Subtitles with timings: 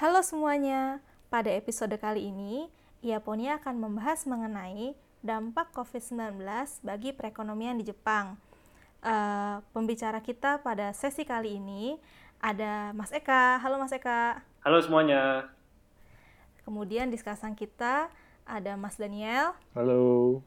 [0.00, 2.72] Halo semuanya, pada episode kali ini,
[3.04, 6.40] Iaponia akan membahas mengenai dampak COVID-19
[6.80, 8.40] bagi perekonomian di Jepang.
[9.04, 12.00] Uh, pembicara kita pada sesi kali ini
[12.40, 13.60] ada Mas Eka.
[13.60, 14.40] Halo Mas Eka.
[14.64, 15.52] Halo semuanya.
[16.64, 18.08] Kemudian diskusan kita
[18.48, 19.52] ada Mas Daniel.
[19.76, 20.40] Halo.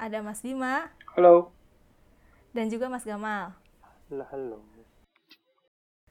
[0.00, 0.88] Ada Mas Bima.
[1.12, 1.52] Halo.
[2.56, 3.52] Dan juga Mas Gamal.
[4.08, 4.77] Halo, halo.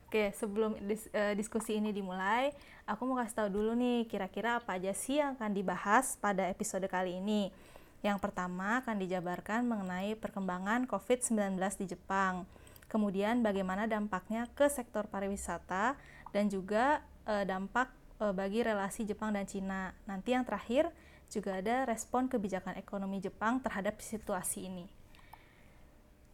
[0.07, 2.55] Oke, sebelum dis, uh, diskusi ini dimulai,
[2.88, 6.88] aku mau kasih tahu dulu nih kira-kira apa aja sih yang akan dibahas pada episode
[6.88, 7.52] kali ini.
[7.99, 12.48] Yang pertama akan dijabarkan mengenai perkembangan COVID-19 di Jepang.
[12.88, 15.99] Kemudian bagaimana dampaknya ke sektor pariwisata
[16.31, 17.91] dan juga uh, dampak
[18.23, 19.91] uh, bagi relasi Jepang dan Cina.
[20.07, 20.87] Nanti yang terakhir
[21.27, 24.87] juga ada respon kebijakan ekonomi Jepang terhadap situasi ini.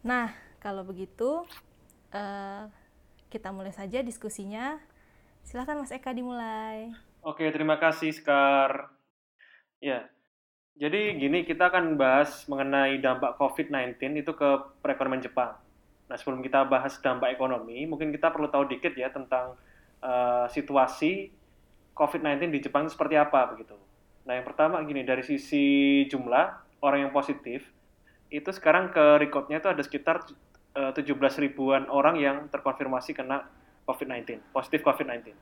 [0.06, 0.30] Nah,
[0.62, 1.42] kalau begitu
[2.14, 2.70] uh,
[3.34, 4.78] kita mulai saja diskusinya.
[5.42, 6.94] Silahkan Mas Eka dimulai.
[7.26, 8.94] Oke, terima kasih Sekar.
[9.82, 10.06] Ya,
[10.78, 14.50] jadi gini kita akan bahas mengenai dampak COVID-19 itu ke
[14.86, 15.58] perekonomian Jepang.
[16.06, 19.58] Nah, sebelum kita bahas dampak ekonomi, mungkin kita perlu tahu dikit ya tentang
[20.02, 21.34] uh, situasi
[21.98, 23.78] COVID-19 di Jepang seperti apa begitu.
[24.30, 27.66] Nah, yang pertama gini, dari sisi jumlah orang yang positif,
[28.34, 30.26] itu sekarang ke recordnya itu ada sekitar
[30.74, 33.46] 17 eh, ribuan orang yang terkonfirmasi kena
[33.86, 35.34] COVID-19, positif COVID-19.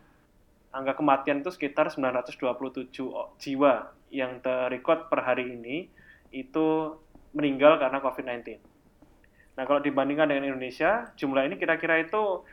[0.71, 2.91] Angka kematian itu sekitar 927
[3.39, 3.73] jiwa
[4.11, 5.87] yang terrecord per hari ini
[6.31, 6.95] itu
[7.31, 8.59] meninggal karena COVID-19.
[9.55, 12.43] Nah, kalau dibandingkan dengan Indonesia, jumlah ini kira-kira itu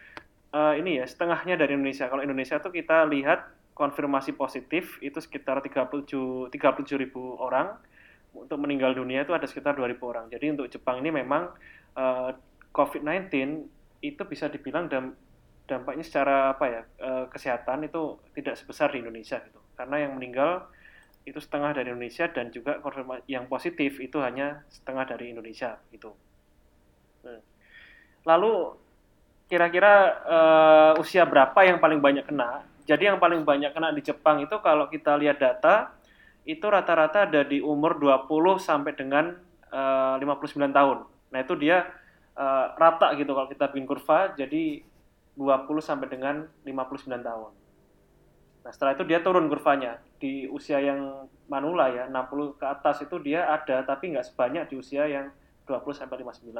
[0.55, 2.11] uh, ini ya, setengahnya dari Indonesia.
[2.11, 7.75] Kalau Indonesia itu kita lihat konfirmasi positif itu sekitar 37 37 ribu orang.
[8.35, 10.25] Untuk meninggal dunia itu ada sekitar 2000 orang.
[10.31, 11.49] Jadi untuk Jepang ini memang
[11.97, 12.31] uh,
[12.73, 13.33] COVID-19
[14.05, 14.87] itu bisa dibilang
[15.67, 20.71] dampaknya secara apa ya eh, kesehatan itu tidak sebesar di Indonesia gitu karena yang meninggal
[21.29, 22.81] itu setengah dari Indonesia dan juga
[23.29, 26.17] yang positif itu hanya setengah dari Indonesia gitu.
[27.23, 27.41] Nah,
[28.25, 28.73] lalu
[29.49, 29.93] kira-kira
[30.25, 32.65] uh, usia berapa yang paling banyak kena?
[32.89, 35.93] Jadi yang paling banyak kena di Jepang itu kalau kita lihat data
[36.49, 38.25] itu rata-rata ada di umur 20
[38.57, 39.37] sampai dengan
[39.69, 40.99] uh, eh, 59 tahun.
[41.05, 41.85] Nah, itu dia
[42.39, 44.87] uh, rata gitu kalau kita bikin kurva jadi
[45.39, 47.53] 20 sampai dengan 59 tahun.
[48.67, 50.03] Nah, setelah itu dia turun kurvanya.
[50.19, 54.75] Di usia yang manula ya, 60 ke atas itu dia ada tapi nggak sebanyak di
[54.83, 55.31] usia yang
[55.65, 56.53] 20 sampai 59.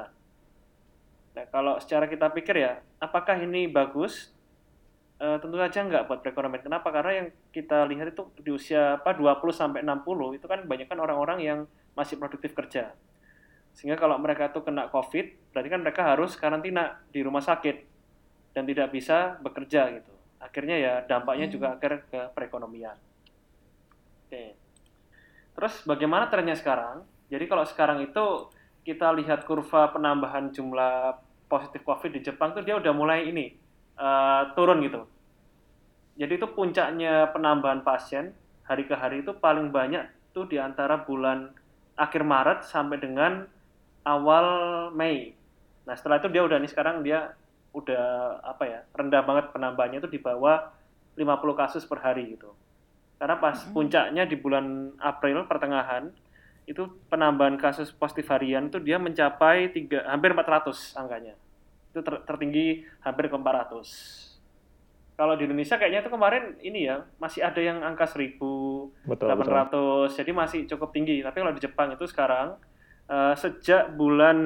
[1.35, 4.31] Nah, kalau secara kita pikir ya, apakah ini bagus?
[5.19, 6.63] E, tentu saja nggak buat perekonomian.
[6.63, 6.95] Kenapa?
[6.95, 10.99] Karena yang kita lihat itu di usia apa 20 sampai 60 itu kan banyak kan
[11.03, 11.59] orang-orang yang
[11.99, 12.95] masih produktif kerja.
[13.79, 17.87] Sehingga kalau mereka itu kena COVID, berarti kan mereka harus karantina di rumah sakit
[18.51, 20.11] dan tidak bisa bekerja gitu.
[20.43, 21.55] Akhirnya ya dampaknya hmm.
[21.55, 22.99] juga akhir ke perekonomian.
[24.27, 24.59] Oke.
[25.55, 27.07] Terus bagaimana trennya sekarang?
[27.31, 28.51] Jadi kalau sekarang itu
[28.83, 31.15] kita lihat kurva penambahan jumlah
[31.47, 33.55] positif COVID di Jepang tuh dia udah mulai ini
[33.95, 35.07] uh, turun gitu.
[36.19, 38.35] Jadi itu puncaknya penambahan pasien
[38.67, 40.03] hari ke hari itu paling banyak
[40.35, 41.55] tuh di antara bulan
[41.95, 43.47] akhir Maret sampai dengan
[44.05, 44.47] awal
[44.95, 45.35] Mei.
[45.87, 47.33] Nah setelah itu dia udah nih sekarang dia
[47.73, 50.73] udah apa ya rendah banget penambahannya itu di bawah
[51.17, 51.25] 50
[51.59, 52.55] kasus per hari gitu.
[53.19, 53.75] Karena pas mm-hmm.
[53.75, 56.11] puncaknya di bulan April pertengahan
[56.69, 61.35] itu penambahan kasus positif harian itu dia mencapai tiga, hampir 400 angkanya.
[61.91, 64.29] Itu ter, tertinggi hampir ke 400
[65.19, 69.67] kalau di Indonesia kayaknya itu kemarin ini ya masih ada yang angka 1000 betul, 800
[69.67, 70.03] betul.
[70.15, 72.55] jadi masih cukup tinggi tapi kalau di Jepang itu sekarang
[73.09, 74.39] uh, sejak bulan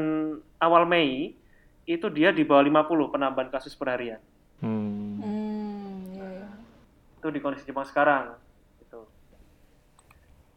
[0.62, 1.34] awal Mei
[1.84, 4.23] itu dia di bawah 50 penambahan kasus per harian.
[4.62, 5.19] Hmm.
[5.19, 6.47] Hmm, yeah.
[6.47, 7.19] Iya.
[7.19, 8.39] Itu di kondisi Jepang sekarang.
[8.78, 9.03] Gitu.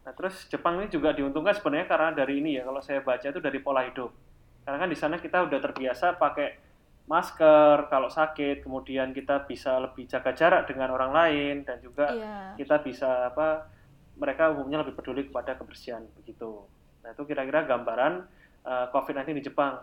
[0.06, 3.42] Nah terus Jepang ini juga diuntungkan sebenarnya karena dari ini ya kalau saya baca itu
[3.42, 4.14] dari pola hidup.
[4.62, 6.62] Karena kan di sana kita udah terbiasa pakai
[7.06, 12.50] masker kalau sakit, kemudian kita bisa lebih jaga jarak dengan orang lain dan juga yeah.
[12.58, 13.70] kita bisa apa
[14.18, 16.66] mereka umumnya lebih peduli kepada kebersihan begitu.
[17.06, 18.26] Nah, itu kira-kira gambaran
[18.66, 19.78] uh, eh, COVID-19 di Jepang.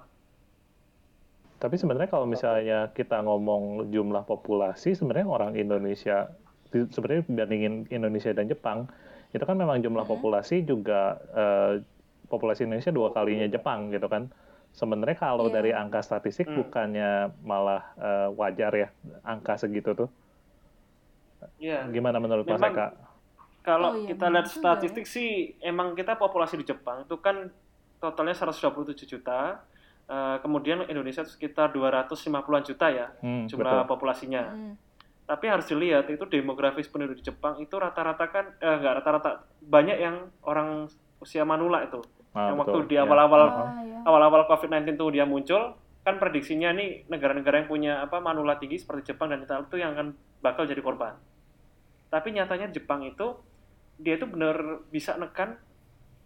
[1.55, 6.27] Tapi sebenarnya kalau misalnya kita ngomong jumlah populasi, sebenarnya orang Indonesia,
[6.67, 8.91] sebenarnya bandingin Indonesia dan Jepang,
[9.31, 10.11] itu kan memang jumlah hmm.
[10.19, 11.79] populasi juga uh,
[12.27, 14.27] populasi Indonesia dua kalinya Jepang gitu kan.
[14.75, 15.55] Sebenarnya kalau yeah.
[15.55, 16.59] dari angka statistik hmm.
[16.59, 18.91] bukannya malah uh, wajar ya
[19.23, 20.09] angka segitu tuh.
[21.63, 21.87] Yeah.
[21.87, 23.12] Gimana menurut Mas Eka?
[23.63, 24.53] Kalau oh, iya, kita lihat ya.
[24.53, 25.13] statistik ya.
[25.15, 25.29] sih
[25.63, 27.47] emang kita populasi di Jepang itu kan
[28.03, 29.63] totalnya 127 juta
[30.11, 33.89] uh, kemudian Indonesia sekitar 250-an juta ya hmm, jumlah betul.
[33.89, 34.75] populasinya hmm.
[35.23, 39.95] Tapi harus dilihat itu demografis penduduk di Jepang itu rata-rata kan eh, nggak rata-rata banyak
[39.95, 40.91] yang orang
[41.23, 42.03] usia manula itu.
[42.35, 43.07] Ah, yang betul, waktu di ya.
[43.07, 43.99] awal-awal Ah, ya.
[44.03, 49.15] awal-awal COVID-19 itu dia muncul, kan prediksinya nih negara-negara yang punya apa manula tinggi seperti
[49.15, 50.07] Jepang dan Italia itu yang akan
[50.43, 51.15] bakal jadi korban.
[52.11, 53.39] Tapi nyatanya Jepang itu
[54.01, 55.57] dia itu benar bisa nekan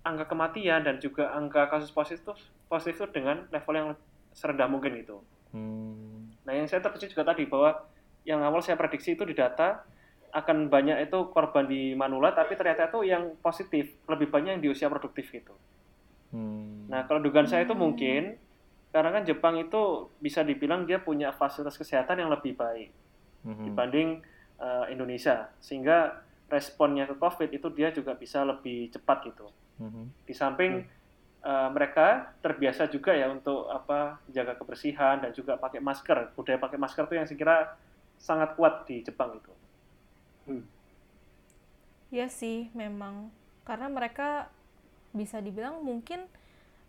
[0.07, 3.89] angka kematian dan juga angka kasus positif positif dengan level yang
[4.31, 5.17] serendah mungkin itu.
[5.51, 6.31] Hmm.
[6.47, 7.75] Nah, yang saya terkejut juga tadi bahwa
[8.27, 9.83] yang awal saya prediksi itu di data
[10.31, 14.69] akan banyak itu korban di manula, tapi ternyata itu yang positif lebih banyak yang di
[14.71, 15.55] usia produktif gitu.
[16.35, 16.91] Hmm.
[16.91, 17.83] Nah, kalau dugaan saya itu Hmm.
[17.87, 18.35] mungkin
[18.91, 22.91] karena kan Jepang itu bisa dibilang dia punya fasilitas kesehatan yang lebih baik
[23.43, 23.63] Mhm.
[23.71, 24.09] dibanding
[24.57, 29.47] eh, Indonesia, sehingga responnya ke COVID itu dia juga bisa lebih cepat gitu.
[29.83, 30.03] Mhm.
[30.23, 30.83] Di samping
[31.47, 36.33] eh, mereka terbiasa juga ya untuk apa jaga kebersihan dan juga pakai masker.
[36.33, 37.57] Budaya pakai masker itu yang saya kira
[38.17, 39.53] sangat kuat di Jepang itu.
[42.07, 43.29] Iya sih, memang
[43.67, 44.47] karena mereka
[45.11, 46.23] bisa dibilang mungkin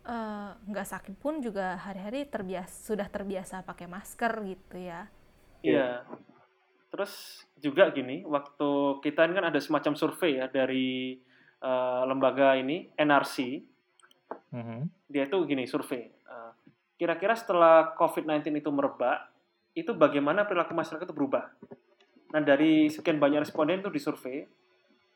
[0.07, 5.11] eh, nggak sakit pun juga hari-hari terbiasa sudah terbiasa pakai masker gitu ya.
[5.59, 6.07] Iya.
[6.89, 11.17] Terus juga gini, waktu kita ini kan ada semacam survei ya dari
[11.59, 13.35] eh, lembaga ini NRC.
[14.53, 15.09] Mhm.
[15.09, 16.09] Dia itu gini survei.
[16.09, 16.51] eh,
[16.99, 19.29] Kira-kira setelah COVID-19 itu merebak,
[19.77, 21.47] itu bagaimana perilaku masyarakat itu berubah?
[22.29, 24.45] Nah, dari sekian banyak responden itu disurvei,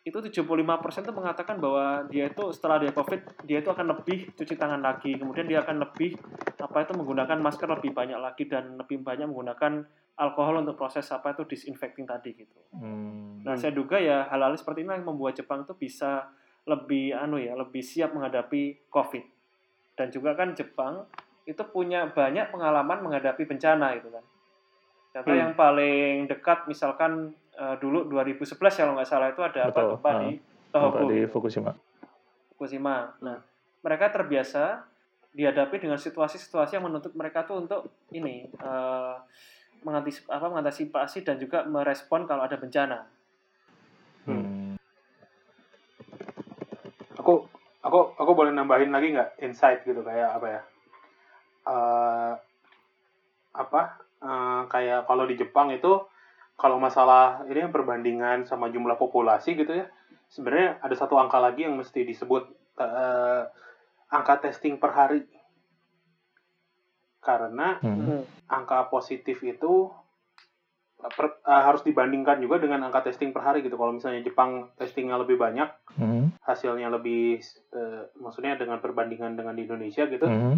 [0.04, 4.60] itu 75% itu mengatakan bahwa dia itu setelah dia COVID, dia itu akan lebih cuci
[4.60, 6.20] tangan lagi, kemudian dia akan lebih
[6.60, 11.34] apa itu menggunakan masker lebih banyak lagi dan lebih banyak menggunakan alkohol untuk proses apa
[11.34, 12.60] itu disinfecting tadi gitu.
[12.78, 13.42] Hmm.
[13.42, 16.30] Nah, saya duga ya hal-hal seperti ini yang membuat Jepang itu bisa
[16.70, 19.26] lebih anu ya, lebih siap menghadapi COVID.
[19.98, 21.10] Dan juga kan Jepang
[21.44, 24.24] itu punya banyak pengalaman menghadapi bencana itu kan.
[25.14, 25.42] Contoh Hmm.
[25.50, 30.18] yang paling dekat misalkan eh, dulu 2011 kalau nggak salah itu ada apa gempa ah.
[30.26, 31.30] di Gempa Tohoku di gitu.
[31.38, 31.72] Fukushima.
[32.54, 33.14] Fukushima.
[33.22, 33.38] Nah,
[33.86, 34.82] mereka terbiasa
[35.34, 39.16] dihadapi dengan situasi-situasi yang menuntut mereka tuh untuk ini eh,
[39.84, 43.06] mengantisip, apa, mengantisipasi dan juga merespon kalau ada bencana.
[44.24, 44.80] Hmm.
[47.20, 47.44] aku
[47.84, 50.62] aku aku boleh nambahin lagi nggak insight gitu kayak apa ya
[51.64, 52.34] Eh
[53.56, 53.82] apa
[54.20, 56.04] eh, kayak kalau di Jepang itu
[56.60, 59.88] kalau masalah ini perbandingan sama jumlah populasi gitu ya
[60.28, 62.44] sebenarnya ada satu angka lagi yang mesti disebut
[62.80, 63.44] eh,
[64.12, 65.24] angka testing per hari
[67.24, 68.28] karena Hmm.
[68.46, 69.88] angka positif itu
[71.04, 75.18] per- eh, harus dibandingkan juga dengan angka testing per hari gitu kalau misalnya Jepang testingnya
[75.18, 76.32] lebih banyak Hmm.
[76.42, 77.44] hasilnya lebih
[77.74, 80.56] eh, maksudnya dengan perbandingan dengan di Indonesia gitu Hmm.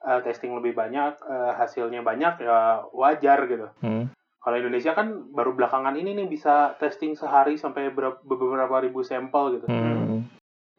[0.00, 4.06] eh, testing lebih banyak eh, hasilnya banyak ya wajar gitu Hmm.
[4.38, 9.58] kalau Indonesia kan baru belakangan ini nih bisa testing sehari sampai berapa, beberapa ribu sampel
[9.58, 9.99] gitu Hmm.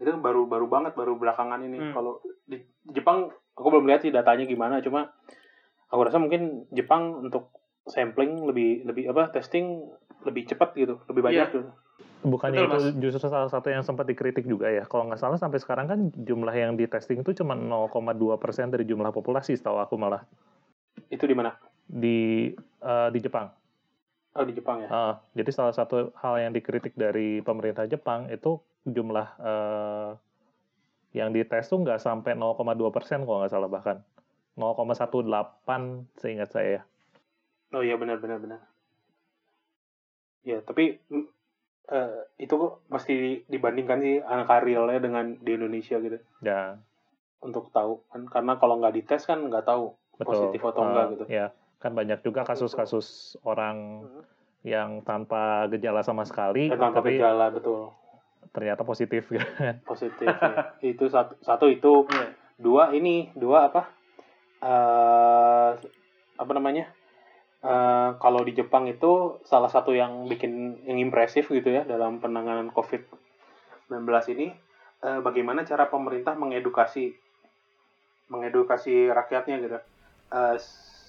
[0.02, 1.94] Itu baru baru banget baru belakangan ini Hmm.
[1.94, 2.58] kalau di
[2.90, 5.14] Jepang aku belum lihat sih datanya gimana cuma
[5.88, 7.54] aku rasa mungkin Jepang untuk
[7.86, 9.86] sampling lebih lebih apa testing
[10.26, 11.54] lebih cepat gitu lebih banyak Iya.
[11.54, 11.62] gitu
[12.22, 14.86] Bukannya Betul, itu justru salah satu yang sempat dikritik juga ya.
[14.86, 18.86] Kalau nggak salah sampai sekarang kan jumlah yang di testing itu cuma 0,2 persen dari
[18.86, 20.22] jumlah populasi, setahu aku malah
[21.10, 23.50] itu di mana di eh, di Jepang.
[24.36, 28.60] Oh di Jepang ya Ah, jadi salah satu hal yang dikritik dari pemerintah Jepang itu
[28.88, 30.10] jumlah eh,
[31.12, 33.98] yang dites tuh nggak sampai 0,2 persen kalau nggak salah bahkan
[34.56, 36.84] 0,18 seingat saya.
[37.72, 38.62] Oh iya benar benar benar.
[40.44, 41.00] Ya tapi
[41.92, 46.80] eh, itu kok mesti dibandingkan sih angka realnya dengan di Indonesia gitu Ya,
[47.44, 50.26] untuk tahu kan karena kalau nggak dites kan nggak tahu betul.
[50.26, 51.26] positif atau Ah, enggak gitu.
[51.30, 51.46] Ya,
[51.82, 53.08] kan banyak juga kasus-kasus
[53.42, 54.22] orang Mhm.
[54.64, 57.90] yang tanpa gejala sama sekali, Dan tanpa tapi gejala betul
[58.52, 59.26] ternyata positif.
[59.26, 59.82] gitu kan.
[59.92, 60.28] positif.
[60.30, 60.78] ya.
[60.80, 62.28] Itu satu satu itu Iya.
[62.56, 63.90] dua ini dua apa
[64.62, 65.72] eh
[66.38, 66.86] apa namanya
[67.62, 72.74] Eh, kalau di Jepang itu salah satu yang bikin yang impresif gitu ya dalam penanganan
[72.74, 74.02] COVID-19
[74.34, 74.50] ini
[75.00, 77.14] eh, bagaimana cara pemerintah mengedukasi
[78.30, 79.78] mengedukasi rakyatnya gitu.
[80.32, 80.58] Eh,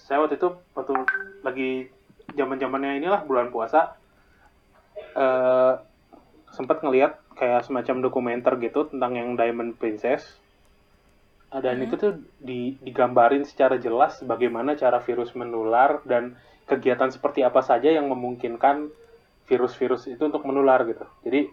[0.03, 0.93] saya waktu itu waktu
[1.47, 1.71] lagi
[2.35, 3.95] zaman zamannya inilah bulan puasa
[5.15, 5.73] eh,
[6.51, 10.43] sempat ngelihat kayak semacam dokumenter gitu tentang yang Diamond Princess
[11.53, 11.85] Uh, dan Hmm.
[11.85, 16.33] itu tuh di- digambarin secara jelas bagaimana cara virus menular dan
[16.65, 18.89] kegiatan seperti apa saja yang memungkinkan
[19.45, 21.05] virus-virus itu untuk menular gitu.
[21.21, 21.45] Jadi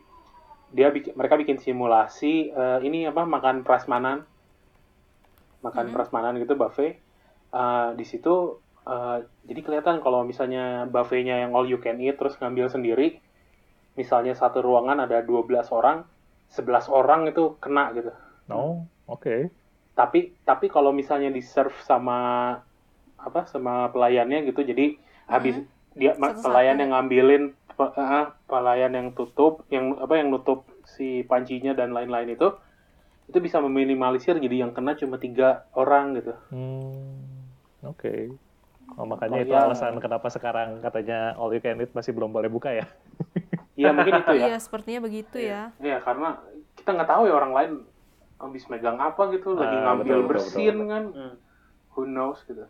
[0.73, 4.25] dia bikin, mereka bikin simulasi eh, ini apa makan prasmanan,
[5.61, 5.95] makan Mhm.
[5.95, 6.97] prasmanan gitu buffet.
[7.50, 9.19] Eh, di situ eh,
[9.50, 13.19] jadi kelihatan kalau misalnya buffetnya yang all you can eat terus ngambil sendiri,
[13.99, 16.07] misalnya satu ruangan ada 12 orang,
[16.47, 18.14] 11 orang itu kena gitu.
[18.50, 19.50] Oh, oke.
[19.99, 22.54] Tapi tapi kalau misalnya di serve sama
[23.21, 24.95] apa sama pelayannya gitu, jadi
[25.26, 25.59] habis
[25.99, 26.47] dia Satu-satu.
[26.47, 27.45] pelayan yang ngambilin
[27.78, 32.49] eh, pelayan yang tutup, yang apa yang nutup si pancinya dan lain-lain itu
[33.30, 36.35] itu bisa meminimalisir jadi yang kena cuma tiga orang gitu.
[36.50, 37.30] Hmm,
[37.85, 38.15] oke.
[38.99, 39.65] Oh, makanya Oh, itu iya.
[39.71, 42.87] alasan kenapa sekarang katanya all you can eat masih belum boleh buka ya?
[43.81, 44.47] Iya mungkin itu ya.
[44.53, 45.73] Iya, sepertinya begitu ya.
[45.81, 46.37] Iya karena
[46.77, 47.73] kita nggak tahu ya orang lain
[48.37, 51.35] habis megang apa gitu, lagi Ah, ngambil betul, betul, bersin betul, kan, Hmm.
[51.97, 52.65] who knows gitu.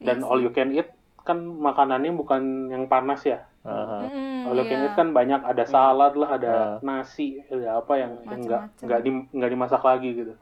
[0.00, 0.90] Iya Dan all you can eat
[1.24, 3.40] kan makanannya bukan yang panas ya.
[3.64, 4.86] Mm-mm, All you can iya.
[4.92, 6.76] eat kan banyak ada salad lah, ada Ah.
[6.84, 10.34] nasi, ada apa yang nggak nggak di, nggak dimasak lagi gitu.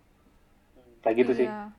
[1.07, 1.47] Kayak gitu sih.
[1.47, 1.71] Iya.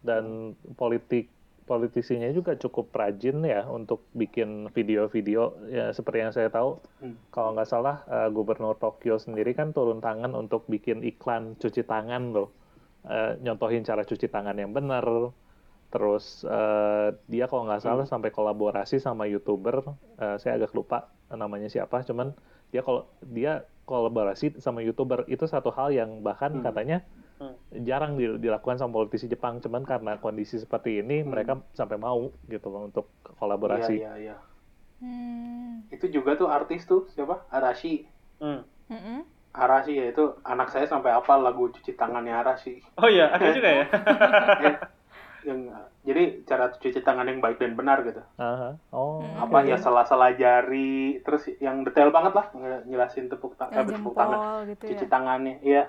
[0.00, 1.28] Dan politik
[1.66, 5.58] politisinya juga cukup rajin ya untuk bikin video-video.
[5.68, 7.18] Ya seperti yang saya tahu Hmm.
[7.28, 12.30] kalau nggak salah eh, gubernur Tokyo sendiri kan turun tangan untuk bikin iklan cuci tangan
[12.30, 12.54] loh.
[13.04, 15.02] Eh, nyontohin cara cuci tangan yang benar.
[15.90, 19.82] Terus eh, dia kalau nggak salah sampai kolaborasi sama youtuber
[20.16, 22.30] eh, saya agak lupa namanya siapa cuman
[22.70, 25.26] dia kalau dia kolaborasi sama youtuber.
[25.26, 26.62] Itu satu hal yang bahkan Hmm.
[26.62, 27.02] katanya
[27.36, 27.52] Hmm.
[27.78, 31.28] jarang di- dilakukan sama politisi Jepang cuman karena kondisi seperti ini Hmm.
[31.28, 34.36] mereka sampai mau gitu loh untuk kolaborasi Iya iya iya.
[34.96, 35.84] Hmm.
[35.88, 37.44] Itu juga tuh artis tuh siapa?
[37.48, 38.08] Arashi.
[38.36, 38.64] Hmm.
[38.86, 39.20] Mm-mm.
[39.52, 42.80] Arashi ya itu anak saya sampai hafal lagu cuci tangannya Arashi.
[42.96, 43.84] Oh iya, ada juga ya.
[45.44, 45.70] yang
[46.02, 48.18] jadi cara cuci tangan yang baik dan benar gitu.
[48.36, 48.74] Aha.
[48.90, 49.44] oh Hmm.
[49.44, 49.68] apa oke.
[49.68, 54.10] ya salah-salah jari terus yang detail banget lah nge- jelasin tepuk, ta- Ya, eh, tepuk
[54.12, 54.90] tangan gitu ya.
[54.90, 55.82] cuci tangannya iya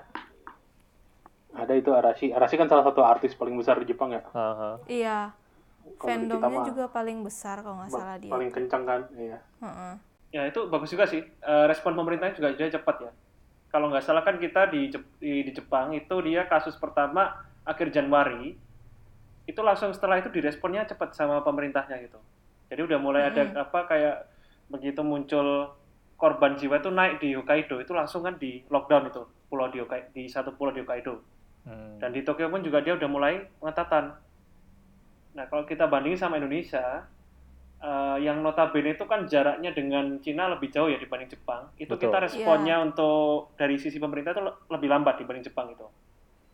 [1.58, 4.22] ada itu Arashi Arashi kan salah satu artis paling besar di Jepang ya
[4.86, 5.18] Iya.
[5.80, 8.28] Di kita Fandomnya mah juga paling besar kalau nggak salah dia.
[8.28, 9.92] paling kencang kan iya Heeh.
[10.28, 11.24] Ya itu bagus juga sih.
[11.24, 13.10] Eh, respon pemerintah juga dia cepat ya.
[13.66, 17.88] Kalau nggak salah kan kita di, Jep- di, di Jepang itu dia kasus pertama akhir
[17.90, 18.52] Januari
[19.44, 22.20] itu langsung setelah itu diresponnya cepat sama pemerintahnya gitu.
[22.68, 24.16] Jadi udah mulai ada apa kayak
[24.68, 25.72] begitu muncul
[26.14, 30.12] korban jiwa itu naik di Hokkaido itu langsung kan di lockdown itu pulau di Hokkai-
[30.12, 31.24] di satu pulau di Hokkaido.
[31.68, 32.00] Hmm.
[32.00, 34.16] Dan di Tokyo pun juga dia udah mulai pengetatan.
[35.36, 37.04] Nah, kalau kita bandingin sama Indonesia,
[37.78, 41.68] eh, yang notabene itu kan jaraknya dengan Cina lebih jauh ya dibanding Jepang.
[41.76, 42.08] Itu Betul.
[42.08, 45.84] kita responnya untuk dari sisi pemerintah itu le- lebih lambat dibanding Jepang itu.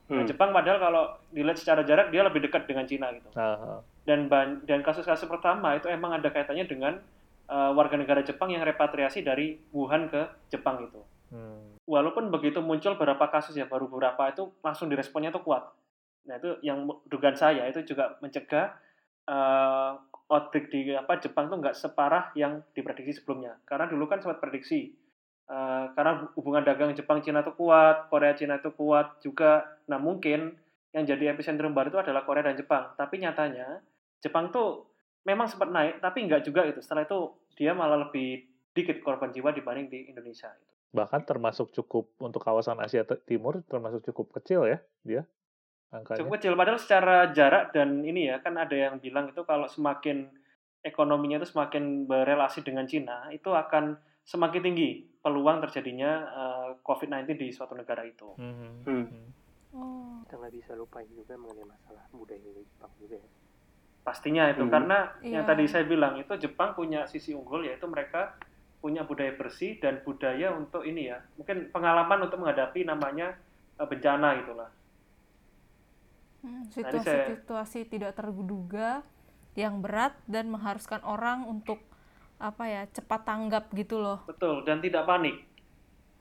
[0.05, 0.29] Nah, Hmm.
[0.29, 3.31] Jepang padahal kalau dilihat secara jarak dia lebih dekat dengan Cina gitu.
[3.33, 3.81] Aha.
[4.05, 6.99] Dan ban- dan kasus-kasus pertama itu emang ada kaitannya dengan
[7.45, 10.97] eh, warga negara Jepang yang repatriasi dari Wuhan ke Jepang itu
[11.33, 11.81] Hmm.
[11.89, 15.67] walaupun begitu muncul beberapa kasus ya baru beberapa itu langsung diresponnya tuh kuat.
[16.29, 18.73] Nah itu yang dugaan saya itu juga mencegah
[19.29, 19.93] eh,
[20.31, 23.57] outbreak di apa Jepang tuh nggak separah yang diprediksi sebelumnya.
[23.69, 24.93] Karena dulu kan sempat prediksi
[25.49, 29.65] eh, karena hubungan dagang Jepang Cina tuh kuat, Korea Cina itu kuat juga.
[29.91, 30.57] Nah mungkin
[30.95, 32.95] yang jadi epicentrum baru itu adalah Korea dan Jepang.
[32.95, 33.83] Tapi nyatanya
[34.23, 34.89] Jepang tuh
[35.27, 36.79] memang sempat naik, tapi nggak juga itu.
[36.81, 40.53] Setelah itu dia malah lebih dikit korban jiwa dibanding di Indonesia.
[40.55, 40.74] Gitu.
[40.95, 45.27] Bahkan termasuk cukup untuk kawasan Asia Timur termasuk cukup kecil ya dia
[45.91, 46.23] angkanya.
[46.23, 50.31] cukup kecil padahal secara jarak dan ini ya kan ada yang bilang itu kalau semakin
[50.81, 57.49] ekonominya itu semakin berelasi dengan Cina itu akan semakin tinggi peluang terjadinya eh, COVID-19 di
[57.51, 58.31] suatu negara itu.
[58.37, 58.85] Hmm.
[58.85, 59.07] Hmm.
[59.75, 60.23] Oh.
[60.23, 63.29] kita nggak bisa lupain juga mengenai masalah budaya di Jepang juga ya.
[64.01, 64.71] Pastinya itu Hmm.
[64.71, 65.51] karena yang Iya.
[65.51, 68.39] tadi saya bilang itu Jepang punya sisi unggul yaitu mereka
[68.85, 73.33] punya budaya bersih dan budaya untuk ini ya mungkin pengalaman untuk menghadapi namanya
[73.81, 74.69] eh, bencana gitulah.
[76.45, 76.69] Hmm, Nah,
[77.01, 79.01] saya- Situasi-situasi tidak terduga
[79.57, 81.81] yang berat dan mengharuskan orang untuk
[82.37, 84.21] apa ya cepat tanggap gitu loh.
[84.29, 85.37] Betul dan tidak panik.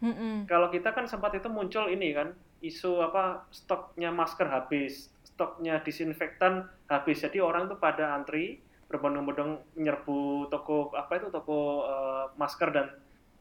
[0.04, 0.44] Mm-mm.
[0.52, 6.68] kalau kita kan sempat itu muncul ini kan isu apa stoknya masker habis, stoknya disinfektan
[6.92, 7.24] habis.
[7.24, 8.60] Jadi orang tuh pada antri
[8.94, 12.88] berbondong-bondong menyerbu toko apa itu toko eh, masker dan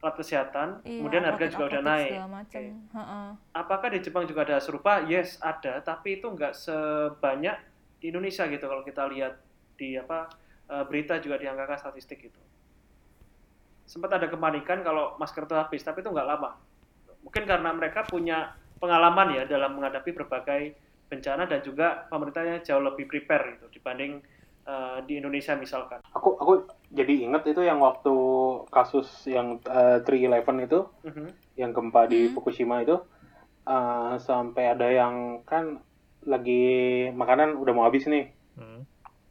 [0.03, 0.67] alat kesehatan.
[0.83, 2.11] Iya, Kemudian harga juga udah naik.
[2.27, 2.61] macam.
[2.91, 3.27] Heeh.
[3.55, 4.99] Apakah di Jepang juga ada serupa?
[5.07, 7.55] Yes, ada, tapi itu nggak sebanyak
[8.03, 9.39] di Indonesia gitu kalau kita lihat
[9.79, 10.27] di apa
[10.67, 12.41] eh, berita juga dianggarkan statistik itu.
[13.87, 16.57] Sempat ada kepanikan kalau masker itu habis, tapi itu nggak lama.
[17.23, 20.75] Mungkin karena mereka punya pengalaman ya dalam menghadapi berbagai
[21.07, 24.19] bencana dan juga pemerintahnya jauh lebih prepare gitu dibanding
[24.63, 25.99] eh, di Indonesia misalkan.
[26.09, 26.53] aku aku
[26.89, 28.13] jadi inget itu yang waktu
[28.69, 31.25] kasus yang eh, 311 itu Mhm.
[31.55, 32.33] yang gempa di Hmm.
[32.33, 32.95] Fukushima itu
[33.63, 35.79] eh, sampai ada yang kan
[36.23, 36.63] lagi
[37.11, 38.85] makanan udah mau habis nih Hmm.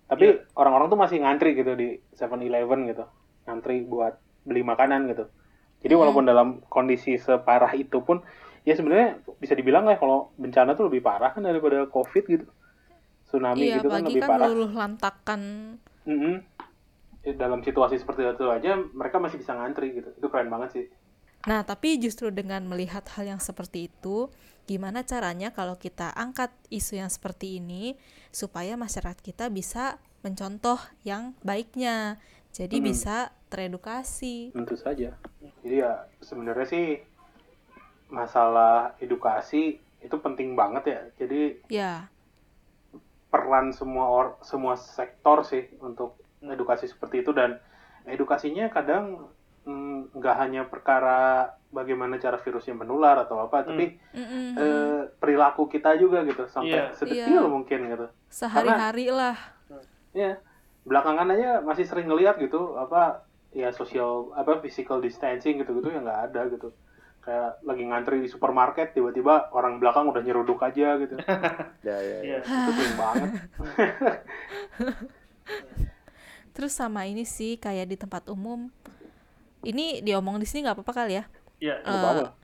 [0.05, 3.05] Tapi orang-orang tuh masih ngantri gitu di 7-Eleven gitu.
[3.43, 5.25] Ngantri buat beli makanan gitu.
[5.81, 8.21] Jadi walaupun dalam kondisi separah itu pun
[8.63, 12.45] ya sebenarnya bisa dibilang lah kalau bencana tuh lebih parah kan daripada COVID gitu.
[13.33, 14.47] Tsunami Iya, gitu kan lebih kan parah.
[14.47, 15.41] luluh lantakan.
[16.05, 16.37] Mm-mm.
[17.23, 20.13] Ya, Dalam situasi seperti itu aja mereka masih bisa ngantri gitu.
[20.13, 20.87] Itu keren banget sih.
[21.43, 24.29] Nah, tapi justru dengan melihat hal yang seperti itu,
[24.63, 27.97] gimana caranya kalau kita angkat isu yang seperti ini
[28.29, 32.21] supaya masyarakat kita bisa mencontoh yang baiknya.
[32.53, 32.87] Jadi Hmm.
[32.87, 33.17] bisa
[33.49, 34.53] teredukasi.
[34.53, 35.17] Tentu saja.
[35.65, 36.87] Jadi ya sebenarnya sih
[38.07, 41.01] masalah edukasi itu penting banget ya.
[41.17, 42.07] Jadi Ya,
[43.33, 47.57] peran semua or, semua sektor sih untuk edukasi seperti itu dan
[48.05, 49.33] edukasinya kadang
[49.65, 54.53] mm, nggak hanya perkara bagaimana cara virusnya menular atau apa, tapi Mm-mm.
[54.61, 56.93] eh, perilaku kita juga gitu sampai Iya.
[56.93, 57.49] sedetil Iya.
[57.49, 58.07] mungkin gitu.
[58.29, 59.37] sehari-hari lah.
[60.13, 60.37] Ya,
[60.85, 63.25] belakangan aja masih sering ngeliat gitu apa
[63.57, 66.69] ya social apa physical distancing gitu-gitu ya nggak ada gitu.
[67.23, 71.15] Kayak lagi ngantri di supermarket tiba-tiba orang belakang udah nyeruduk aja gitu.
[71.87, 72.23] Ya, ya, ya.
[72.23, 72.39] Iya.
[72.43, 73.31] Itu sering banget.
[76.53, 78.69] Terus sama ini sih kayak di tempat umum.
[79.63, 81.25] Ini diomong di sini nggak apa-apa kali ya?
[81.63, 81.81] Iya.
[81.81, 82.35] Apa-apa.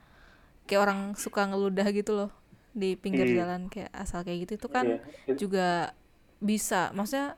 [0.64, 2.30] Kayak orang suka ngeludah gitu loh
[2.70, 3.42] di pinggir Iya.
[3.42, 4.98] jalan kayak asal kayak gitu itu kan Iya.
[5.26, 5.68] It- juga
[6.38, 6.94] bisa.
[6.94, 7.34] Maksudnya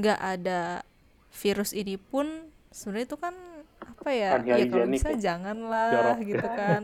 [0.00, 0.80] nggak ada
[1.28, 3.34] virus ini pun sebenarnya itu kan
[3.82, 4.30] apa ya?
[4.38, 5.18] Ya kalau Unhygienic bisa ya.
[5.20, 6.18] janganlah Jorok.
[6.22, 6.82] gitu kan.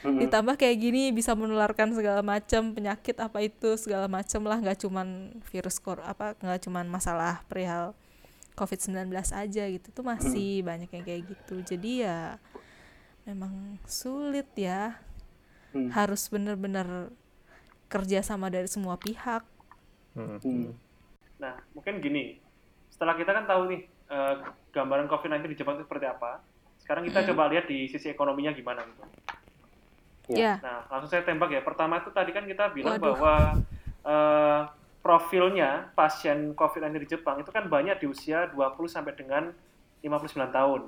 [0.00, 5.08] Ditambah kayak gini bisa menularkan segala macam penyakit apa itu segala macam lah nggak cuman
[5.46, 7.92] virus kor apa nggak cuman masalah perihal
[8.54, 12.18] COVID-19 aja gitu tuh masih banyak yang kayak gitu jadi ya
[13.24, 14.96] memang sulit ya
[15.70, 15.86] Hmm.
[15.86, 17.14] harus bener-bener
[17.86, 19.46] kerja sama dari semua pihak
[20.10, 20.42] Hmm.
[20.42, 20.74] Hmm.
[21.38, 22.42] Nah, mungkin gini.
[22.90, 24.34] Setelah kita kan tahu nih eh,
[24.74, 26.42] gambaran COVID-19 di Jepang itu seperti apa.
[26.82, 29.02] Sekarang kita coba lihat di sisi ekonominya gimana gitu.
[29.06, 29.10] ya
[30.30, 30.52] Iya.
[30.62, 31.62] Nah, langsung saya tembak ya.
[31.62, 33.06] Pertama itu tadi kan kita bilang Waduh.
[33.14, 33.34] bahwa
[34.00, 34.60] eh,
[35.00, 39.50] profilnya pasien COVID-19 di Jepang itu kan banyak di usia 20 sampai dengan
[40.04, 40.82] 59 tahun.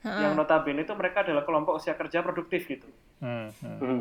[0.00, 2.88] Yang notabene itu mereka adalah kelompok usia kerja produktif gitu.
[3.20, 3.52] Hmm.
[3.60, 3.76] Hmm.
[3.80, 4.00] Hmm.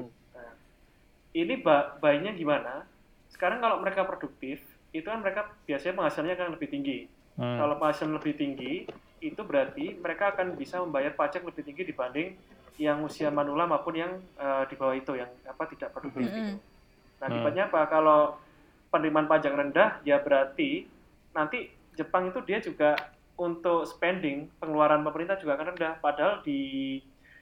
[1.35, 2.87] Ini ba bayinya gimana?
[3.27, 4.63] Sekarang kalau mereka produktif,
[4.95, 6.99] itu kan mereka biasanya penghasilannya akan lebih tinggi.
[7.39, 7.55] Hmm.
[7.55, 8.83] Kalau penghasilan lebih tinggi,
[9.23, 12.35] itu berarti mereka akan bisa membayar pajak lebih tinggi dibanding
[12.75, 16.35] yang usia manula maupun yang eh, di bawah itu, yang apa tidak produktif Mm-mm.
[16.35, 16.53] gitu.
[17.19, 17.35] Nah, Hmm.
[17.35, 17.81] akibatnya apa?
[17.87, 18.19] Kalau
[18.91, 20.87] penerimaan pajak rendah, ya berarti
[21.31, 22.95] nanti Jepang itu dia juga
[23.39, 25.99] untuk spending pengeluaran pemerintah juga akan rendah.
[25.99, 26.99] Padahal di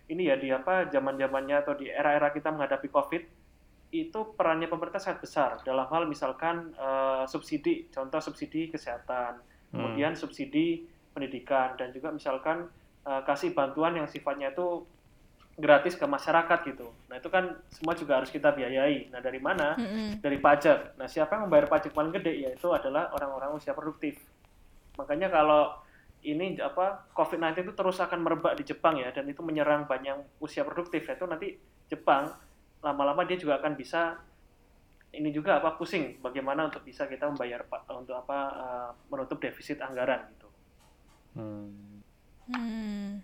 [0.07, 3.23] ini ya di apa zaman zamannya atau di era-era kita menghadapi COVID
[3.87, 9.37] itu perannya pemerintah sangat besar dalam hal misalkan eh, subsidi, contoh subsidi kesehatan,
[9.71, 12.69] kemudian subsidi pendidikan dan juga misalkan
[13.03, 14.85] eh, kasih bantuan yang sifatnya itu
[15.57, 16.93] gratis ke masyarakat gitu.
[17.09, 19.09] Nah itu kan semua juga harus kita biayai.
[19.09, 19.73] Nah dari mana?
[19.73, 20.21] Mm-mm.
[20.21, 21.01] Dari pajak.
[21.01, 22.45] Nah siapa yang membayar pajak paling gede?
[22.45, 24.21] Yaitu adalah orang-orang usia produktif.
[25.01, 25.73] Makanya kalau
[26.21, 30.65] ini apa COVID-19 itu terus akan merebak di Jepang ya dan itu menyerang banyak usia
[30.65, 32.33] produktif itu nanti Jepang
[32.81, 34.17] lama-lama dia juga akan bisa
[35.15, 37.63] ini juga apa pusing bagaimana untuk bisa kita membayar
[37.95, 40.47] untuk apa eh, menutup defisit anggaran gitu.
[41.37, 42.03] Hmm.
[42.51, 43.23] Hmm.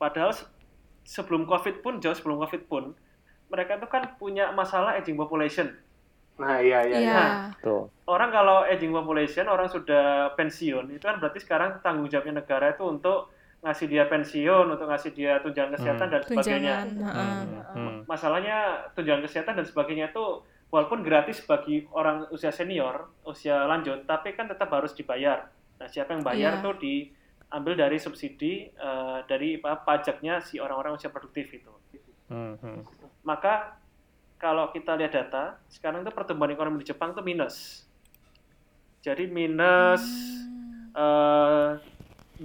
[0.00, 0.48] Padahal se-
[1.04, 2.84] sebelum COVID pun jauh sebelum COVID pun
[3.50, 5.74] mereka itu kan punya masalah aging population.
[6.40, 6.96] Nah, iya iya.
[6.96, 7.04] Iya.
[7.04, 7.24] iya.
[7.60, 7.90] Tuh.
[8.08, 12.86] Orang kalau aging population orang sudah pensiun itu kan berarti sekarang tanggung jawabnya negara itu
[12.86, 13.28] untuk
[13.60, 16.14] ngasih dia pensiun, untuk ngasih dia tunjangan kesehatan Hmm.
[16.14, 16.74] dan sebagainya.
[16.80, 16.86] Tunjangan.
[17.04, 17.36] heeh.
[17.44, 17.76] Hmm.
[17.76, 17.98] Hmm.
[18.04, 18.58] Masalahnya
[18.90, 20.24] tunjangan kesehatan dan sebagainya itu
[20.68, 25.50] walaupun gratis bagi orang usia senior, usia lanjut, tapi kan tetap harus dibayar.
[25.76, 26.62] Nah, siapa yang bayar Iya.
[26.62, 31.72] tuh diambil dari subsidi eh, dari apa, pajaknya si orang-orang usia produktif itu.
[32.28, 32.56] Hmm.
[32.56, 32.80] Hmm.
[33.20, 33.76] Maka
[34.36, 37.84] kalau kita lihat data, sekarang itu pertumbuhan ekonomi di Jepang itu minus.
[39.00, 40.00] Jadi minus
[40.90, 41.70] eh,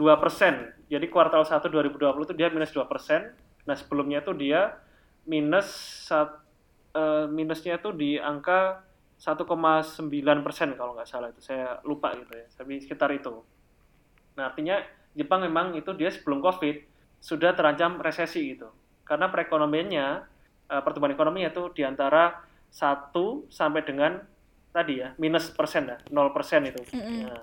[0.05, 0.85] 2%.
[0.85, 3.33] Jadi kuartal 1 2020 itu dia minus 2%.
[3.65, 4.77] Nah, sebelumnya itu dia
[5.25, 5.65] minus
[6.05, 6.45] sat-
[6.93, 8.85] eh, minusnya itu di angka
[9.17, 11.41] 1,9% kalau nggak salah itu.
[11.41, 12.45] Saya lupa gitu ya.
[12.53, 13.41] Tapi sekitar itu.
[14.37, 14.77] Nah, artinya
[15.17, 16.85] Jepang memang itu dia sebelum Covid
[17.17, 18.69] sudah terancam resesi gitu.
[19.01, 20.07] Karena perekonomiannya
[20.69, 24.21] eh, pertumbuhan ekonominya itu di antara 1 sampai dengan
[24.75, 26.83] tadi ya, minus persen ya, 0 persen itu.
[26.91, 27.31] Mm-mm.
[27.31, 27.41] Nah,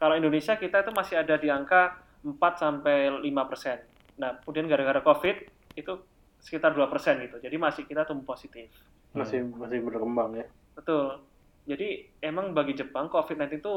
[0.00, 3.84] kalau Indonesia kita itu masih ada di angka 4 sampai 5 persen.
[4.16, 5.36] Nah, kemudian gara-gara COVID
[5.76, 5.92] itu
[6.40, 7.36] sekitar 2 persen gitu.
[7.36, 8.72] Jadi masih kita tumbuh positif.
[9.12, 10.48] Masih masih berkembang ya.
[10.72, 11.20] Betul.
[11.68, 13.74] Jadi emang bagi Jepang COVID-19 itu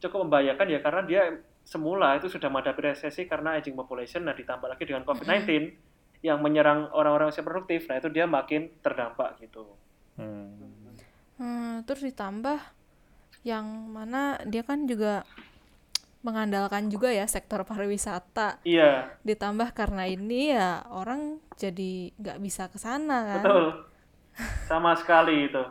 [0.00, 1.22] cukup membahayakan ya karena dia
[1.60, 5.76] semula itu sudah menghadapi resesi karena aging population, nah ditambah lagi dengan COVID-19
[6.24, 9.68] yang menyerang orang-orang usia produktif, nah itu dia makin terdampak gitu.
[10.16, 10.56] Hmm.
[11.36, 12.60] Hmm, terus ditambah
[13.44, 15.24] yang mana dia kan juga
[16.20, 18.60] mengandalkan juga ya sektor pariwisata.
[18.64, 23.44] Iya, Ditambah karena ini ya orang jadi nggak bisa ke sana kan.
[23.44, 23.66] betul.
[24.68, 25.62] Sama sekali itu.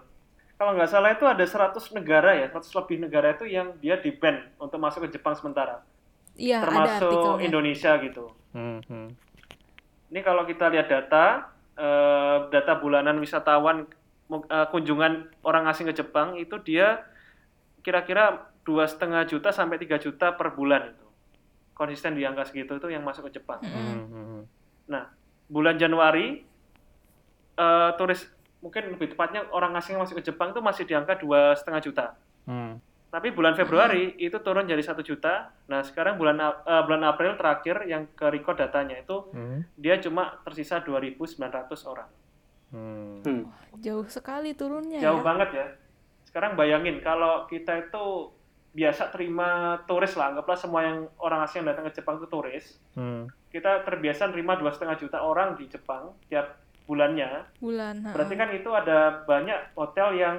[0.60, 4.12] Kalau nggak salah itu ada 100 negara ya, 100 lebih negara itu yang dia di
[4.12, 5.86] ban untuk masuk ke Jepang sementara.
[6.36, 7.44] Iya, ada termasuk artikelnya.
[7.48, 8.26] Indonesia gitu.
[8.52, 9.08] Hmm, hmm.
[10.12, 13.88] Ini kalau kita lihat data, eh, data bulanan wisatawan
[14.30, 17.08] eh, kunjungan orang asing ke Jepang itu dia
[17.80, 21.08] kira-kira dua setengah juta sampai 3 juta per bulan itu.
[21.74, 23.64] Konsisten di angka segitu itu yang masuk ke Jepang.
[23.64, 24.42] Hmm, hmm.
[24.88, 25.08] Nah,
[25.48, 26.44] bulan Januari
[27.56, 28.28] eh, turis
[28.60, 31.82] mungkin lebih tepatnya orang asing yang masuk ke Jepang itu masih di angka dua setengah
[31.82, 32.06] juta.
[32.44, 32.78] Hmm.
[33.10, 35.50] Tapi bulan Februari itu turun jadi satu juta.
[35.66, 39.64] Nah sekarang bulan eh, bulan April terakhir yang ke record datanya itu Hmm.
[39.74, 41.40] dia cuma tersisa 2.900
[41.88, 42.10] orang.
[42.70, 43.24] Hmm.
[43.26, 43.44] Hmm.
[43.80, 45.26] Jauh sekali turunnya Jauh ya.
[45.26, 45.68] banget ya.
[46.28, 48.30] Sekarang bayangin kalau kita itu
[48.80, 52.66] biasa terima turis lah, anggaplah semua yang orang asing yang datang ke Jepang itu turis.
[52.96, 53.28] Hmm.
[53.52, 56.56] Kita terbiasa terima dua setengah juta orang di Jepang tiap
[56.88, 57.44] bulannya.
[57.60, 58.00] Bulan.
[58.08, 58.16] ha-ha.
[58.16, 60.36] Berarti kan itu ada banyak hotel yang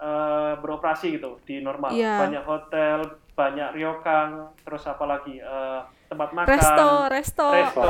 [0.00, 1.92] eh, beroperasi gitu di normal.
[1.92, 2.24] Iya.
[2.24, 2.98] Banyak hotel,
[3.36, 5.80] banyak ryokan, terus apa lagi eh,
[6.14, 7.46] tempat makan, resto, resto.
[7.50, 7.82] resto,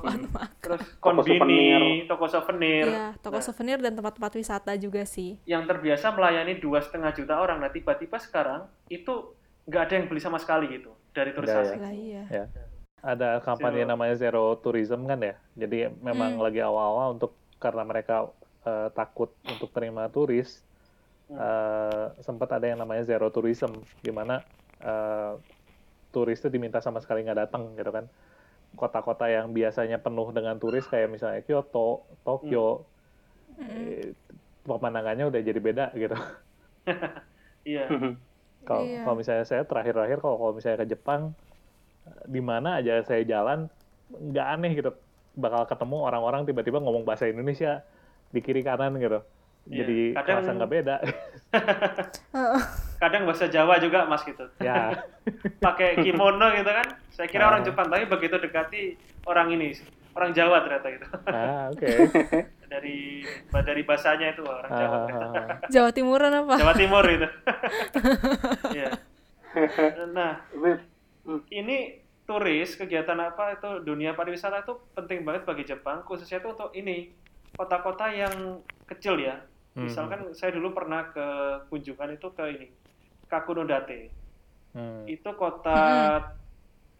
[0.00, 0.48] Tempat makan.
[0.60, 1.80] terus Toko konbini, souvenir.
[2.06, 2.84] toko souvenir.
[2.86, 5.36] Iya, toko Nah, souvenir dan tempat-tempat wisata juga sih.
[5.44, 9.34] yang terbiasa melayani dua setengah juta orang, nah tiba-tiba sekarang itu
[9.64, 11.60] nggak ada yang beli sama sekali gitu dari turis ya.
[11.60, 11.80] asing.
[11.80, 12.22] Lah iya.
[12.28, 12.44] Ya.
[13.00, 13.90] Ada kampanye Zero.
[13.90, 15.36] namanya Zero Tourism kan ya.
[15.54, 16.42] Jadi memang Hmm.
[16.42, 18.28] lagi awal-awal untuk karena mereka
[18.62, 20.64] eh, takut untuk terima turis,
[21.26, 21.36] Hmm.
[21.36, 24.40] eh, sempat ada yang namanya Zero Tourism, di mana
[24.80, 25.32] eh,
[26.14, 28.06] turis itu diminta sama sekali nggak datang gitu kan.
[28.74, 32.86] Kota-kota yang biasanya penuh dengan turis kayak misalnya Kyoto, Tokyo,
[33.58, 34.14] eh,
[34.62, 36.14] pemandangannya udah jadi beda gitu.
[37.64, 37.88] Iya.
[38.68, 39.04] Kalau Iya.
[39.04, 41.32] kalau misalnya saya terakhir-terakhir kalau kalau misalnya ke Jepang
[42.24, 43.68] di mana aja saya jalan
[44.08, 44.92] nggak aneh gitu
[45.32, 47.80] bakal ketemu orang-orang tiba-tiba ngomong bahasa Indonesia
[48.28, 49.20] di kiri kanan gitu.
[49.64, 49.76] Iya.
[49.80, 50.96] Jadi Kadang- kerasa nggak beda.
[53.04, 54.48] Kadang bahasa Jawa juga mas gitu.
[54.58, 54.96] ya.
[55.64, 56.88] Pakai kimono gitu kan.
[57.10, 57.50] Saya kira Ah.
[57.50, 59.76] orang Jepang, tapi begitu dekati orang ini,
[60.12, 61.06] orang Jawa ternyata gitu.
[61.26, 61.84] Ah, oke.
[62.64, 64.96] dari dari bahasanya itu orang Jawa.
[64.96, 65.46] Ah, ah, ah.
[65.74, 66.54] Jawa Timuran apa?
[66.56, 67.28] Jawa Timur itu.
[68.72, 68.88] Iya.
[70.10, 70.70] Nah, Tapi,
[71.52, 71.76] ini
[72.24, 77.12] turis kegiatan apa itu dunia pariwisata itu penting banget bagi Jepang khususnya itu untuk ini
[77.52, 78.32] kota-kota yang
[78.86, 79.90] kecil ya Hmm.
[79.90, 81.26] misalkan saya dulu pernah ke
[81.66, 82.70] kunjungan itu ke ini
[83.34, 84.14] Kakunodate
[84.74, 85.06] Hmm.
[85.06, 86.18] itu kota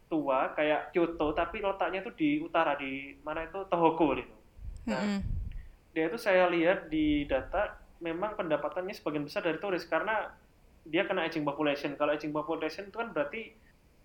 [0.07, 4.31] tua kayak Kyoto tapi letaknya itu di utara di mana itu Tohoku itu
[4.85, 5.21] Nah, Mm-mm.
[5.97, 10.29] dia itu saya lihat di data memang pendapatannya sebagian besar dari turis karena
[10.85, 11.97] dia kena aging population.
[11.97, 13.57] Kalau aging population itu kan berarti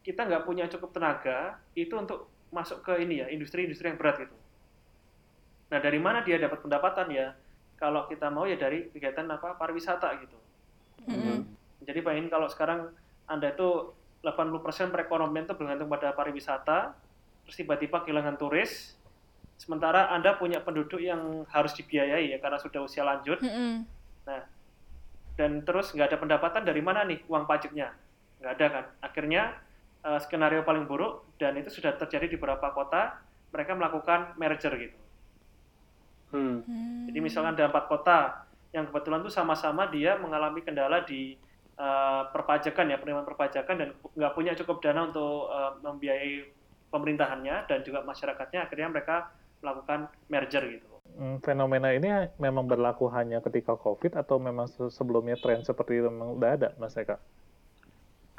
[0.01, 4.37] kita nggak punya cukup tenaga itu untuk masuk ke ini ya industri-industri yang berat gitu.
[5.69, 7.35] Nah dari mana dia dapat pendapatan ya?
[7.75, 10.39] Kalau kita mau ya dari kegiatan apa pariwisata gitu.
[11.11, 11.58] Mm-mm.
[11.89, 12.93] Jadi bayangin kalau sekarang
[13.25, 16.93] anda itu 80% perekonomian itu bergantung pada pariwisata,
[17.41, 18.93] terus tiba-tiba kehilangan turis,
[19.57, 23.89] sementara anda punya penduduk yang harus dibiayai ya karena sudah usia lanjut, Mm-mm.
[25.33, 27.89] dan terus nggak ada pendapatan dari mana nih uang pajaknya?
[28.37, 28.85] Nggak ada kan?
[29.01, 29.43] Akhirnya
[30.05, 33.17] eh, skenario paling buruk dan itu sudah terjadi di beberapa kota,
[33.49, 34.99] mereka melakukan merger gitu.
[36.37, 36.55] hmm.
[36.69, 37.03] Hmm.
[37.09, 41.33] Jadi misalkan ada empat kota yang kebetulan tuh sama-sama dia mengalami kendala di
[41.79, 46.33] eh, perpajakan ya penerimaan perpajakan dan nggak punya cukup dana untuk eh, membiayai
[46.93, 49.15] pemerintahannya dan juga masyarakatnya akhirnya mereka
[49.61, 49.99] melakukan
[50.31, 50.89] merger gitu.
[51.17, 52.07] Hmm, Fenomena ini
[52.45, 56.67] memang berlaku hanya ketika COVID atau memang se- sebelumnya tren seperti itu memang udah ada,
[56.81, 57.15] Mas Eka?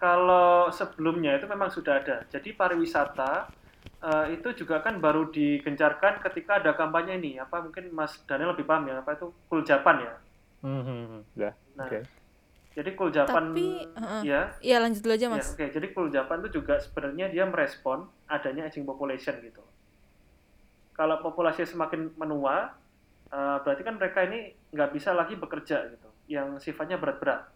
[0.03, 2.16] Kalau sebelumnya itu memang sudah ada.
[2.33, 3.33] Jadi pariwisata
[4.11, 7.33] eh, itu juga kan baru digencarkan ketika ada kampanye ini.
[7.44, 8.94] Apa mungkin Mas Daniel lebih paham ya?
[9.05, 10.12] Apa itu Cool Japan ya?
[10.62, 11.20] Hmm, hmm, hmm.
[11.37, 12.19] Udah, Nah, oke.
[12.81, 14.23] Jadi Cool Japan Tapi, heeh.
[14.25, 15.53] ya Iya lanjut dulu aja Ya, mas.
[15.53, 15.66] oke.
[15.69, 19.61] Jadi Cool Japan itu juga sebenarnya dia merespon adanya aging population gitu.
[20.97, 22.73] Kalau populasi semakin menua,
[23.29, 27.53] eh, berarti kan mereka ini nggak bisa lagi bekerja gitu, yang sifatnya berat-berat.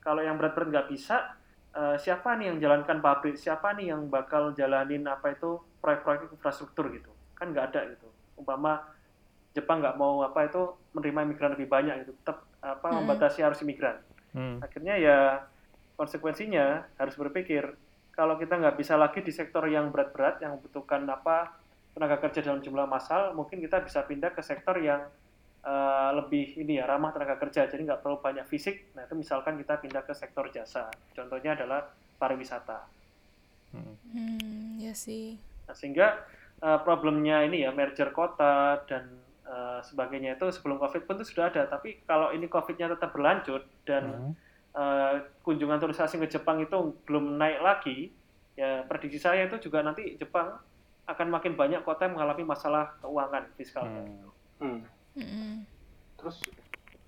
[0.00, 1.36] Kalau yang berat-berat nggak bisa,
[1.76, 3.36] eh, siapa nih yang jalankan pabrik?
[3.36, 7.12] Siapa nih yang bakal jalanin apa itu proyek-proyek infrastruktur gitu?
[7.36, 8.08] Kan nggak ada gitu.
[8.36, 8.80] Umpama
[9.52, 10.64] Jepang nggak mau apa itu
[10.96, 14.00] menerima imigran lebih banyak gitu, tetap apa membatasi arus imigran.
[14.32, 14.58] Hmm.
[14.64, 15.18] Akhirnya ya
[15.96, 17.76] konsekuensinya harus berpikir
[18.12, 21.56] kalau kita nggak bisa lagi di sektor yang berat-berat yang membutuhkan apa
[21.92, 25.04] tenaga kerja dalam jumlah massal, mungkin kita bisa pindah ke sektor yang
[25.64, 28.92] uh, lebih ini ya ramah tenaga kerja, jadi nggak perlu banyak fisik.
[28.96, 32.84] Nah itu misalkan kita pindah ke sektor jasa, contohnya adalah pariwisata.
[33.72, 33.96] Hmm.
[34.12, 35.36] Hmm, ya sih.
[35.68, 36.24] Nah, sehingga
[36.60, 39.21] uh, problemnya ini ya merger kota dan
[39.52, 41.68] uh, sebagainya itu sebelum COVID pun itu sudah ada.
[41.68, 44.32] Tapi kalau ini COVID-nya tetap berlanjut dan Hmm.
[44.72, 48.08] uh, kunjungan turis asing ke Jepang itu belum naik lagi,
[48.56, 50.56] ya prediksi saya itu juga nanti Jepang
[51.04, 53.84] akan makin banyak kota yang mengalami masalah keuangan fiskal.
[53.84, 54.32] Hmm.
[54.56, 54.80] Hmm.
[55.12, 55.68] Mm-mm.
[56.16, 56.40] Terus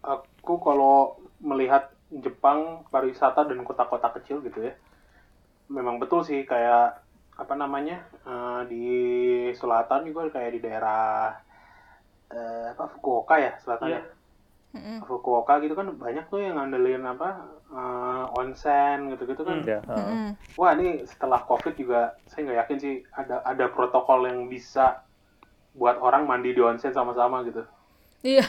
[0.05, 4.75] aku kalau melihat Jepang pariwisata dan kota-kota kecil gitu ya,
[5.73, 7.01] memang betul sih kayak
[7.35, 8.87] apa namanya eh, di
[9.57, 11.35] selatan juga kayak di daerah
[12.31, 13.99] eh, apa Fukuoka ya selatan Iya.
[13.99, 14.03] ya.
[14.75, 14.99] Mm-mm.
[15.07, 17.29] Fukuoka gitu kan banyak tuh yang ngandelin apa
[17.69, 19.61] eh, onsen gitu-gitu kan.
[19.61, 19.69] Hmm.
[19.69, 19.97] Ya, ah.
[19.97, 20.29] Mm-mm.
[20.55, 25.03] Wah ini setelah COVID juga saya nggak yakin sih ada ada protokol yang bisa
[25.73, 27.63] buat orang mandi di onsen sama-sama gitu.
[28.21, 28.47] Iya.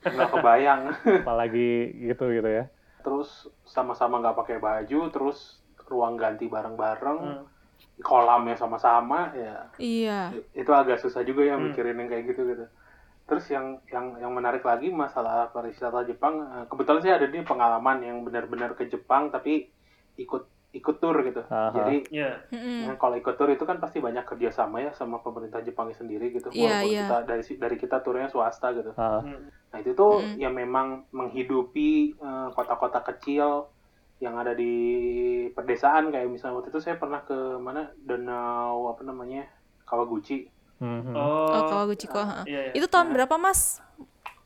[0.00, 0.80] Nggak kebayang.
[1.24, 2.66] apalagi gitu gitu ya.
[3.00, 5.56] terus sama-sama nggak pakai baju, terus
[5.88, 7.44] ruang ganti bareng-bareng, Hmm.
[7.98, 10.36] kolamnya sama-sama, ya Iya.
[10.52, 11.64] itu agak susah juga ya Hmm.
[11.66, 12.68] mikirin yang kayak gitu gitu.
[13.30, 18.02] Terus yang yang yang menarik lagi masalah pariwisata Jepang, eh, kebetulan sih ada nih pengalaman
[18.02, 19.70] yang benar-benar ke Jepang tapi
[20.18, 21.42] ikut ikut tur gitu.
[21.46, 21.74] Aha.
[21.74, 22.46] Jadi Iya.
[22.50, 22.90] Mm-mm.
[22.90, 26.50] ya, kalau ikut tur itu kan pasti banyak kerjasama ya sama pemerintah Jepangnya sendiri gitu.
[26.50, 27.06] Walaupun iya.
[27.06, 28.90] kita dari dari kita turnya swasta gitu.
[28.94, 29.50] Hmm.
[29.50, 30.38] Nah itu tuh Mm-mm.
[30.38, 33.70] ya memang menghidupi eh, kota-kota kecil
[34.20, 34.74] yang ada di
[35.54, 39.48] pedesaan kayak misalnya waktu itu saya pernah ke mana danau apa namanya
[39.88, 40.46] Kawaguchi
[40.80, 41.14] Hmm, hmm.
[41.14, 42.16] Oh, Oh, Kawaguchiko.
[42.18, 42.42] ha.
[42.44, 42.72] iya, iya.
[42.72, 43.78] Itu tahun berapa, Mas?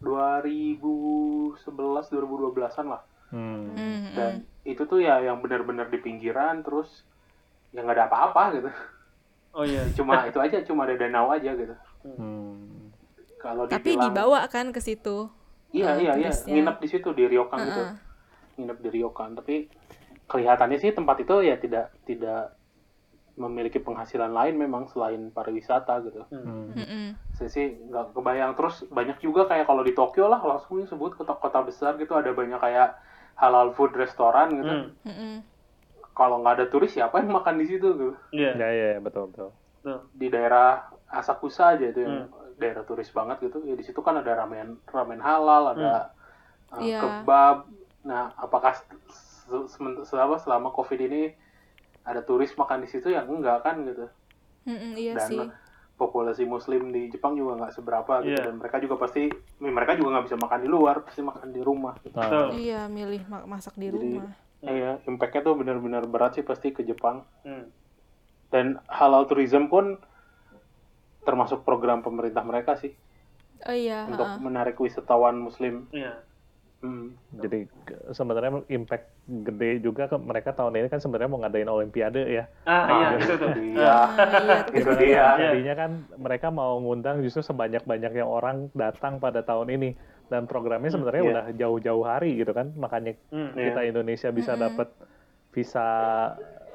[0.01, 1.57] 2011
[2.11, 3.73] 2012an lah Hmm.
[3.73, 4.15] Mm-mm.
[4.15, 7.03] dan itu tuh ya yang benar-benar di pinggiran terus
[7.71, 8.71] ya nggak ada apa-apa gitu
[9.53, 9.83] Oh iya.
[9.97, 12.93] cuma itu aja cuma ada danau aja gitu Hmm.
[13.39, 15.33] kalau Tapi dibilang dibawa kan ke situ.
[15.71, 17.95] iya iya iya nginep di situ di ryokan gitu Heeh.
[18.57, 19.67] nginep di ryokan tapi
[20.25, 22.55] kelihatannya sih tempat itu ya tidak tidak
[23.35, 26.71] memiliki penghasilan lain memang selain pariwisata gitu Hmm.
[26.71, 27.07] Mm-mm.
[27.33, 31.63] saya sih nggak kebayang terus banyak juga kayak kalau di Tokyo lah langsung disebut kota-kota
[31.63, 32.95] besar gitu ada banyak kayak
[33.35, 34.89] halal food restoran gitu Hmm.
[35.03, 35.35] Mm-mm.
[36.13, 38.55] kalau nggak ada turis siapa yang makan di situ gitu Iya.
[38.55, 39.51] Ya, ya, betul, betul.
[39.81, 40.01] Tuh.
[40.13, 42.55] di daerah Asakusa aja itu yang Hmm.
[42.55, 46.15] daerah turis banget gitu ya di situ kan ada ramen ramen halal ada
[46.71, 46.99] uh, Iya.
[46.99, 47.67] kebab
[48.01, 48.79] nah apakah
[49.11, 51.35] se- se- selama selama covid ini
[52.05, 54.07] ada turis makan di situ ya enggak kan gitu
[54.65, 55.41] Mm-mm, Iya dan sih.
[55.95, 58.45] populasi muslim di Jepang juga nggak seberapa gitu Iya.
[58.45, 61.95] dan mereka juga pasti mereka juga nggak bisa makan di luar pasti makan di rumah
[62.01, 62.13] gitu.
[62.15, 62.49] Nah, Betul.
[62.59, 64.33] Iya, milih ma- masak di Jadi- rumah.
[64.61, 67.29] Iya, impactnya tuh benar-benar berat sih pasti ke Jepang.
[67.41, 67.69] Hmm.
[68.49, 70.01] Dan halal tourism pun
[71.23, 72.93] termasuk program pemerintah mereka sih
[73.63, 74.41] Oh iya, untuk heeh.
[74.41, 75.89] menarik wisatawan Muslim.
[75.91, 76.21] Iya.
[76.85, 77.17] Hmm.
[77.33, 77.65] Jadi
[78.13, 82.45] sebenarnya impact gede juga ke mereka tahun ini kan sebenarnya mau ngadain Olimpiade ya.
[82.63, 83.51] Ah, iya, Ah, itu tuh.
[83.73, 85.09] Iya, Ah, iya, itu dia.
[85.09, 85.29] Iya.
[85.49, 89.97] Tadinya kan mereka mau ngundang justru sebanyak-banyaknya orang datang pada tahun ini
[90.29, 91.31] dan programnya Hmm, sebenarnya iya.
[91.33, 92.69] udah jauh-jauh hari gitu kan.
[92.77, 93.49] Makanya Hmm.
[93.51, 93.65] Iya.
[93.65, 94.63] kita Indonesia bisa Mm-mm.
[94.63, 94.89] dapat
[95.51, 95.89] visa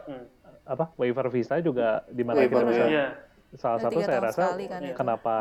[0.04, 0.26] Hmm.
[0.66, 3.06] apa waiver visa juga di mana kita bisa Iya.
[3.54, 4.90] salah satu saya rasa kan Iya.
[4.90, 4.96] itu.
[4.96, 5.36] kenapa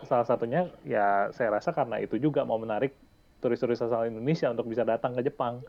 [0.00, 2.94] salah satunya ya saya rasa karena itu juga mau menarik
[3.38, 5.62] turis-turis asal Indonesia untuk bisa datang ke Jepang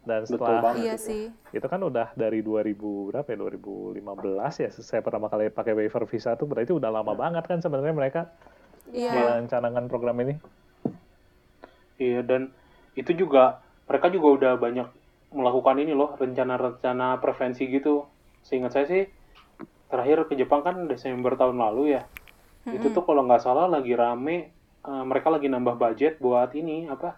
[0.00, 0.80] dan Betul setelah banget.
[0.82, 1.24] Iya sih.
[1.52, 2.72] itu kan udah dari 2000
[3.12, 4.00] berapa ya 2015
[4.58, 8.22] ya saya pertama kali pakai waiver visa tuh berarti udah lama banget kan sebenarnya mereka
[8.90, 9.12] Iya.
[9.12, 10.34] merencanakan program ini
[12.00, 12.48] Iya, dan
[12.96, 14.88] itu juga mereka juga udah banyak
[15.30, 18.08] melakukan ini loh, rencana-rencana prevensi gitu.
[18.40, 19.04] Seingat saya sih
[19.86, 22.02] terakhir ke Jepang kan Desember tahun lalu ya.
[22.64, 24.48] Itu tuh kalau nggak salah lagi rame,
[24.86, 27.16] eh, mereka lagi nambah budget buat ini apa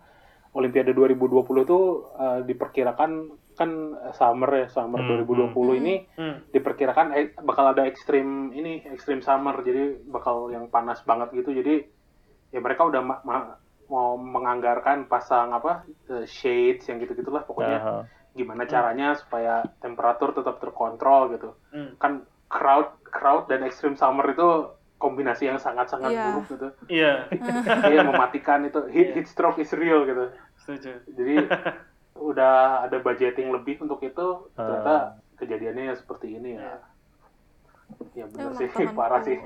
[0.52, 3.10] Olimpiade 2020 tuh eh, diperkirakan
[3.56, 3.70] kan
[4.16, 6.40] summer ya, summer Hmm, 2020 ini Hmm.
[6.52, 11.52] diperkirakan eh, bakal ada ekstrim ini ekstrim summer jadi bakal yang panas banget gitu.
[11.56, 11.84] Jadi
[12.52, 13.56] ya mereka udah ma- ma-
[13.88, 17.78] mau menganggarkan pasang apa eh, shades yang gitu gitulah pokoknya.
[17.80, 21.56] Nah, gimana caranya supaya temperatur tetap terkontrol gitu.
[21.72, 21.96] Hmm.
[21.96, 24.48] kan crowd crowd dan ekstrim summer itu
[25.02, 26.24] kombinasi yang sangat-sangat Iya.
[26.30, 27.12] buruk gitu Iya,
[27.90, 31.02] dia mematikan itu heat, heat stroke is real gitu setuju.
[31.10, 31.34] jadi
[32.30, 36.78] udah ada budgeting lebih untuk itu ternyata kejadiannya ya seperti ini ya
[38.14, 39.38] ya benar Emang sih temanku- parah sih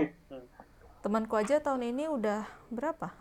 [0.98, 3.14] Temanku aja tahun ini udah berapa?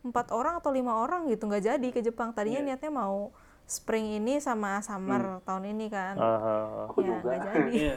[0.00, 2.30] Empat orang atau lima orang gitu nggak jadi ke Jepang.
[2.30, 2.66] Tadinya Iya.
[2.70, 3.34] niatnya mau
[3.66, 6.14] spring ini sama summer tahun ini kan.
[6.14, 7.34] Ah, Aku ya, juga.
[7.34, 7.70] nggak jadi.
[7.72, 7.96] Iya.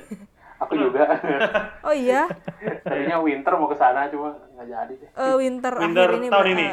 [0.59, 1.03] Aku juga.
[1.87, 2.27] Oh iya,
[2.83, 5.09] Tadinya winter mau ke sana cuma nggak jadi deh.
[5.09, 6.27] eh, winter, Winter akhir ini.
[6.27, 6.67] tahun ini.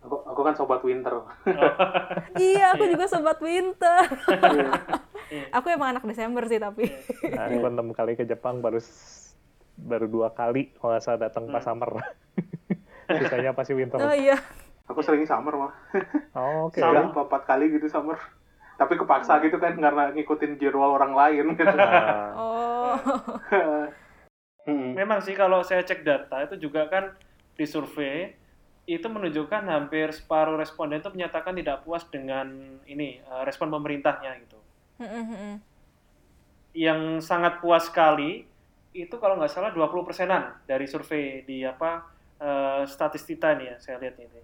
[0.00, 1.14] Aku aku kan sobat winter.
[2.36, 4.04] iya, aku juga sobat winter.
[4.28, 4.68] Iya.
[5.56, 6.84] aku emang anak Desember sih tapi.
[7.26, 8.76] Nah, aku enam kali ke Jepang baru
[9.78, 11.54] baru dua kali kalau nggak salah datang Hmm.
[11.54, 11.90] pas summer.
[13.08, 13.96] Sisanya pasti winter.
[13.96, 14.36] Oh iya.
[14.84, 15.72] Aku sering summer mah.
[16.34, 16.78] Oh, Oke.
[16.78, 18.20] Tiga atau empat kali gitu summer.
[18.78, 21.66] Tapi kepaksa gitu kan karena ngikutin jadwal orang lain gitu.
[21.66, 22.94] Nah, Oh.
[24.68, 24.92] Hmm.
[24.92, 27.16] Memang sih kalau saya cek data itu juga kan
[27.56, 28.36] di survei
[28.84, 32.52] itu menunjukkan hampir separuh responden itu menyatakan tidak puas dengan
[32.84, 34.60] ini eh, respon pemerintahnya gitu.
[35.00, 35.56] Mm-mm-mm.
[36.76, 38.44] Yang sangat puas sekali
[38.92, 42.04] itu kalau nggak salah 20 persenan dari survei di apa
[42.36, 44.40] eh, statistika ini ya saya lihat ini.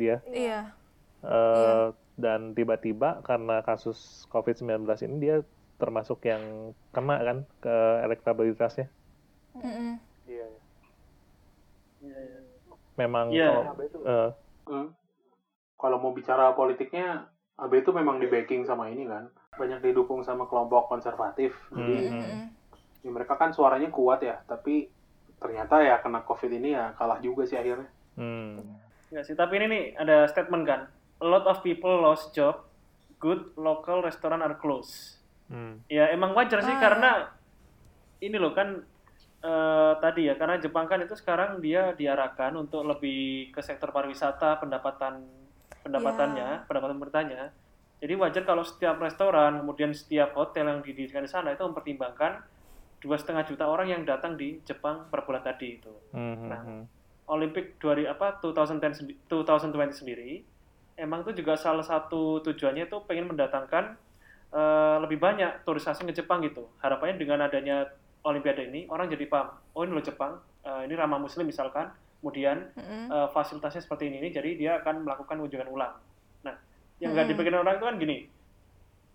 [0.01, 0.61] dia Iya.
[1.25, 1.87] Eh,
[2.21, 5.37] dan tiba-tiba karena kasus COVID-19 ini dia
[5.81, 6.43] termasuk yang
[6.95, 7.75] kena kan ke
[8.07, 8.87] elektabilitasnya.
[10.29, 10.47] Iya.
[13.01, 13.49] memang Iya.
[13.51, 13.99] kalau Apa itu?
[14.07, 14.29] eh,
[14.65, 14.89] Hmm.
[15.75, 19.29] Kalau mau bicara politiknya, AB itu memang di backing sama ini kan.
[19.55, 21.55] Banyak didukung sama kelompok konservatif.
[21.71, 22.19] Jadi Hmm.
[22.19, 22.43] Mm-mm.
[23.01, 24.89] ya mereka kan suaranya kuat ya, tapi
[25.37, 27.85] ternyata ya kena COVID ini ya kalah juga sih akhirnya.
[28.17, 28.65] hmm.
[29.13, 30.81] Nggak sih, tapi ini nih ada statement kan.
[31.21, 32.65] A lot of people lost job,
[33.21, 35.21] good local restaurant are closed.
[35.47, 35.85] Hmm.
[35.87, 36.81] Ya emang wajar sih Ah.
[36.81, 37.11] karena
[38.19, 38.81] ini loh kan
[39.45, 44.57] eh, tadi ya karena Jepang kan itu sekarang dia diarahkan untuk lebih ke sektor pariwisata
[44.57, 45.21] pendapatan
[45.85, 47.43] pendapatannya pendapatan pemerintahnya.
[48.01, 52.41] Jadi wajar kalau setiap restoran kemudian setiap hotel yang didirikan di sana itu mempertimbangkan
[53.01, 55.93] dua setengah juta orang yang datang di Jepang per bulan tadi itu.
[56.13, 56.83] Hmm, Nah, hmm,
[57.29, 60.45] Olympic 2000 apa 2010 sendi- 2020 sendiri
[60.97, 63.97] emang itu juga salah satu tujuannya itu pengen mendatangkan
[64.55, 66.71] eh, lebih banyak turis asing ke Jepang gitu.
[66.81, 67.91] Harapannya dengan adanya
[68.25, 71.93] Olimpiade ini orang jadi paham, oh ini loh Jepang, eh, ini ramah Muslim misalkan,
[72.25, 73.13] kemudian Mm-mm.
[73.13, 75.93] eh, fasilitasnya seperti ini, jadi dia akan melakukan kunjungan ulang.
[76.41, 76.57] Nah,
[77.05, 77.37] yang nggak Mm-mm.
[77.37, 78.17] dipikirin orang itu kan gini,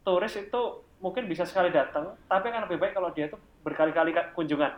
[0.05, 0.61] turis itu
[1.01, 4.77] mungkin bisa sekali datang, tapi kan lebih baik kalau dia itu berkali-kali ka- kunjungan.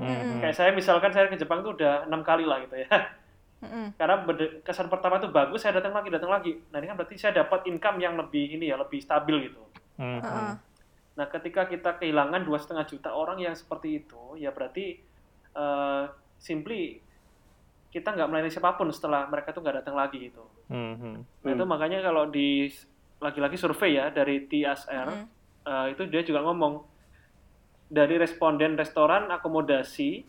[0.00, 0.38] hmm, hmm.
[0.40, 2.88] Kayak saya misalkan saya ke Jepang tuh udah enam kali lah gitu ya.
[3.56, 3.92] Mm-mm.
[3.96, 4.20] Karena
[4.64, 6.60] kesan pertama tuh bagus, saya datang lagi, datang lagi.
[6.72, 9.60] Nah ini kan berarti saya dapat income yang lebih ini ya, lebih stabil gitu.
[9.96, 10.52] Hmm, hmm.
[11.16, 15.00] Nah ketika kita kehilangan dua setengah juta orang yang seperti itu, ya berarti
[15.56, 16.04] eh,
[16.36, 17.00] simply
[17.88, 20.44] kita nggak melayani siapa pun setelah mereka tuh nggak datang lagi gitu.
[20.68, 21.16] Hmm, hmm.
[21.42, 22.68] Nah, itu makanya kalau di
[23.16, 25.26] lagi-lagi survei ya dari TSR Mm-mm.
[25.64, 26.84] eh, itu dia juga ngomong
[27.88, 30.26] dari responden restoran akomodasi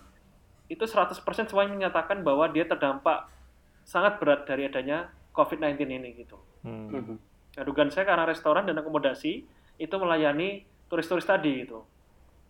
[0.68, 3.28] itu 100% semuanya menyatakan bahwa dia terdampak
[3.88, 6.38] sangat berat dari adanya COVID-19 ini gitu.
[6.64, 6.92] Hmm.
[6.92, 7.18] Hmm.
[7.58, 9.48] Nah, dugaan saya karena restoran dan akomodasi
[9.80, 11.84] itu melayani turis-turis tadi gitu.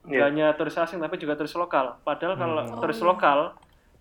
[0.03, 0.25] Nggak Iya.
[0.25, 1.99] hanya turis asing tapi juga turis lokal.
[2.01, 2.73] Padahal kalau Hmm.
[2.73, 3.05] Oh, turis iya.
[3.05, 3.39] lokal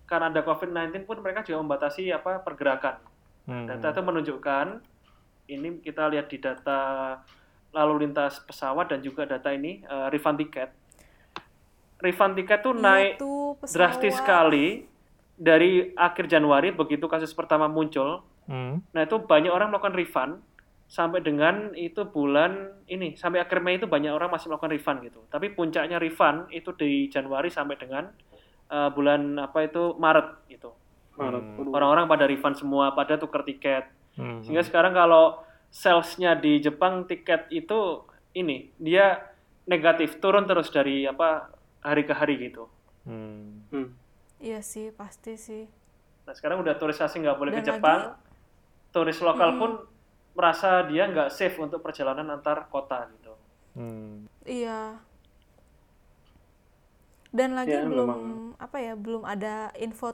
[0.03, 2.95] karena ada COVID-19 pun mereka juga membatasi apa pergerakan.
[3.43, 3.65] Hmm.
[3.65, 4.65] Data itu menunjukkan
[5.47, 6.79] ini kita lihat di data
[7.69, 10.69] lalu lintas pesawat dan juga data ini eh, refund tiket.
[11.97, 13.67] Refund tiket tuh Iya naik pesawat.
[13.67, 14.85] drastis sekali
[15.33, 18.21] dari akhir Januari begitu kasus pertama muncul.
[18.45, 18.79] Hmm.
[18.89, 20.39] Nah, itu banyak orang melakukan refund
[20.87, 25.19] sampai dengan itu bulan ini sampai akhir Mei itu banyak orang masih melakukan refund gitu.
[25.27, 28.07] Tapi puncaknya refund itu di Januari sampai dengan
[28.71, 30.71] eh, bulan apa itu Maret gitu.
[31.19, 31.43] Maret.
[31.43, 31.75] Hmm.
[31.75, 33.89] Orang-orang pada refund semua, pada tuker tiket.
[34.15, 34.39] Hmm.
[34.41, 39.27] Sehingga sekarang kalau salesnya di Jepang tiket itu ini dia
[39.67, 41.51] negatif turun terus dari apa
[41.83, 42.71] hari ke hari gitu.
[43.03, 43.67] Hmm.
[43.75, 43.91] Hmm.
[44.39, 45.63] Iya sih, pasti sih.
[46.23, 48.19] Nah sekarang udah turis asing nggak boleh ke Dan Jepang, lagi-
[48.93, 49.59] turis lokal Mm-mm.
[49.59, 49.71] pun
[50.37, 53.33] merasa dia nggak safe untuk perjalanan antar kota gitu.
[53.73, 54.29] Hmm.
[54.45, 55.01] Iya.
[57.33, 58.23] Dan lagi Ya, belum memang.
[58.61, 60.13] apa ya, belum ada info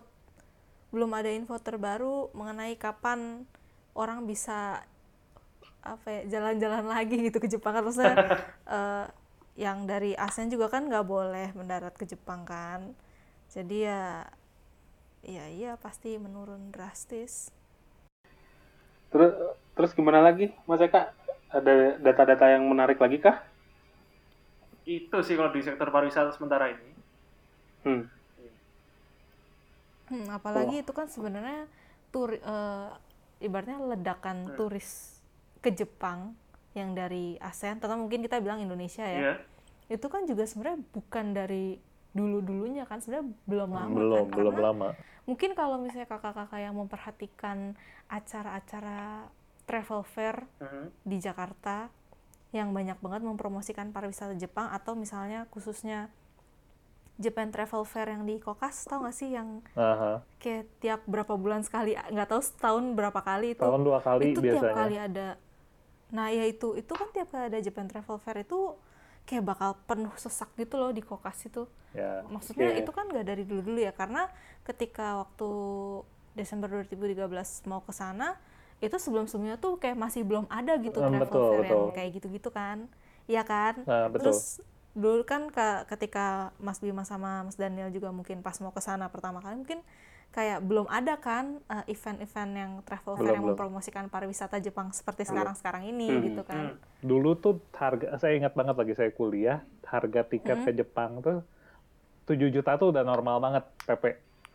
[0.93, 3.43] belum ada info terbaru mengenai kapan
[3.97, 4.85] orang bisa
[5.81, 8.13] apa ya jalan-jalan lagi gitu ke Jepang kan maksudnya
[8.77, 9.05] eh,
[9.57, 12.93] yang dari ASEAN juga kan nggak boleh mendarat ke Jepang kan
[13.49, 14.03] jadi ya
[15.25, 17.49] ya iya pasti menurun drastis
[19.09, 19.33] Terus
[19.73, 21.13] terus gimana lagi, Mas Eka?
[21.53, 23.45] Ada data-data yang menarik lagi kah?
[24.83, 26.89] Itu sih kalau di sektor pariwisata sementara ini.
[27.85, 28.03] Hmm.
[30.09, 31.65] Hmm, apalagi itu kan sebenarnya
[32.11, 32.89] tur eh,
[33.39, 34.55] ibaratnya ledakan Hmm.
[34.59, 35.19] turis
[35.63, 36.35] ke Jepang
[36.75, 39.19] yang dari ASEAN, terutama mungkin kita bilang Indonesia ya.
[39.19, 39.35] Iya.
[39.93, 41.77] Itu kan juga sebenarnya bukan dari
[42.13, 44.35] dulu-dulunya kan, sebenarnya belum lama belum kan.
[44.37, 44.89] belum Karena lama
[45.23, 47.79] mungkin kalau misalnya kakak-kakak yang memperhatikan
[48.11, 49.31] acara-acara
[49.63, 50.85] travel fair Mhm.
[51.03, 51.87] di Jakarta
[52.51, 56.13] yang banyak banget mempromosikan pariwisata Jepang atau misalnya khususnya
[57.15, 60.25] Japan Travel Fair yang di Kokas tau gak sih yang Aha.
[60.37, 64.41] kayak tiap berapa bulan sekali nggak tahu setahun berapa kali itu tahun dua kali itu
[64.41, 65.27] biasanya tiap kali ada
[66.09, 68.73] nah ya itu itu kan tiap kali ada Japan Travel Fair itu
[69.23, 72.81] kayak bakal penuh sesak gitu loh di Kokas itu ya maksudnya Iya.
[72.81, 74.25] itu kan nggak dari dulu-dulu ya karena
[74.61, 75.49] ketika waktu
[76.33, 77.29] Desember 2013
[77.63, 78.41] mau ke sana
[78.83, 81.95] itu sebelum-sebelumnya tuh kayak masih belum ada gitu Hmm, travel betul, fair yang betul.
[81.95, 82.77] kayak gitu-gitu kan
[83.23, 84.19] Iya kan Nah, betul.
[84.19, 84.59] terus
[84.93, 89.07] dulu kan ke- ketika Mas Bima sama Mas Daniel juga mungkin pas mau ke sana
[89.09, 89.79] pertama kali mungkin
[90.35, 93.57] kayak belum ada kan eh, event-event yang travel fair Belum, yang belum.
[93.57, 95.31] mempromosikan pariwisata Jepang seperti Belum.
[95.31, 99.57] sekarang-sekarang ini Hmm, gitu kan dulu tuh harga saya ingat banget lagi saya kuliah
[99.87, 100.67] harga tiket Hmm.
[100.67, 101.37] ke Jepang tuh
[102.27, 104.03] 7 juta tuh udah normal banget PP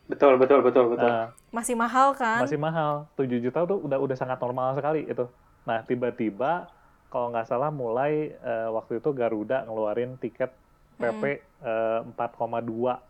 [0.09, 1.05] Betul, betul, betul, betul.
[1.05, 5.25] Nah, masih mahal kan masih mahal 7 juta tuh udah udah sangat normal sekali itu
[5.65, 6.69] nah tiba-tiba
[7.09, 10.53] kalau nggak salah mulai eh, waktu itu Garuda ngeluarin tiket
[10.97, 11.23] PP
[11.61, 13.01] eh, 4,2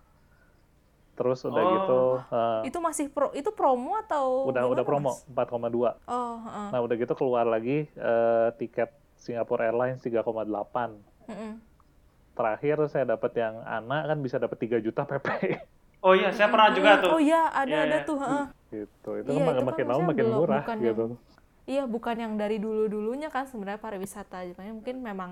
[1.15, 1.71] terus udah Oh.
[1.75, 5.27] gitu eh, itu masih pro itu promo atau udah udah promo Mas?
[5.27, 6.67] 4,2 oh heeh.
[6.71, 8.87] nah udah gitu keluar lagi eh, tiket
[9.19, 10.23] Singapore Airlines 3,8
[11.27, 11.51] Mm-mm.
[12.39, 15.27] terakhir saya dapat yang anak kan bisa dapat 3 juta PP
[15.99, 17.09] Oh iya, saya pernah juga Mm, tuh.
[17.11, 18.07] oh iya ada Iya, ada iya.
[18.07, 18.45] tuh heeh.
[18.69, 21.03] gitu itu Iya, kan itu kan makin lama makin belum- murah bukan gitu
[21.65, 25.31] Iya, bukan yang dari dulu-dulunya kan sebenarnya pariwisata Jepang mungkin memang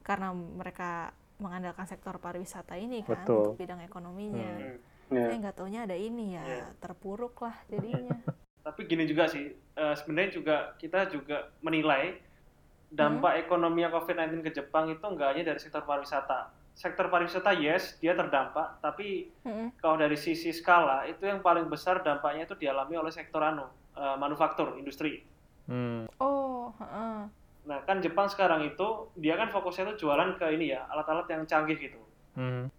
[0.00, 3.54] karena mereka mengandalkan sektor pariwisata ini kan Betul.
[3.54, 4.50] untuk bidang ekonominya.
[4.58, 4.78] Hmm.
[5.08, 5.24] Ya.
[5.24, 6.66] Saya nggak taunya ada ini ya, Iya.
[6.76, 8.10] terpuruk lah jadinya.
[8.66, 12.18] Tapi gini juga sih, eh, sebenarnya juga kita juga menilai
[12.88, 16.50] dampak ekonominya COVID-19 ke Jepang itu nggak hanya dari sektor pariwisata.
[16.82, 19.08] Sektor pariwisata yes, dia terdampak, tapi
[19.42, 19.68] Mm-mm.
[19.82, 23.66] kalau dari sisi skala itu yang paling besar dampaknya itu dialami oleh sektor anu,
[23.98, 25.12] eh, manufaktur, industri.
[25.68, 27.18] Hmm, Oh, heeh.
[27.68, 28.86] Nah, kan Jepang sekarang itu
[29.18, 32.00] dia kan fokusnya itu jualan ke ini ya, alat-alat yang canggih gitu.
[32.38, 32.70] hmm.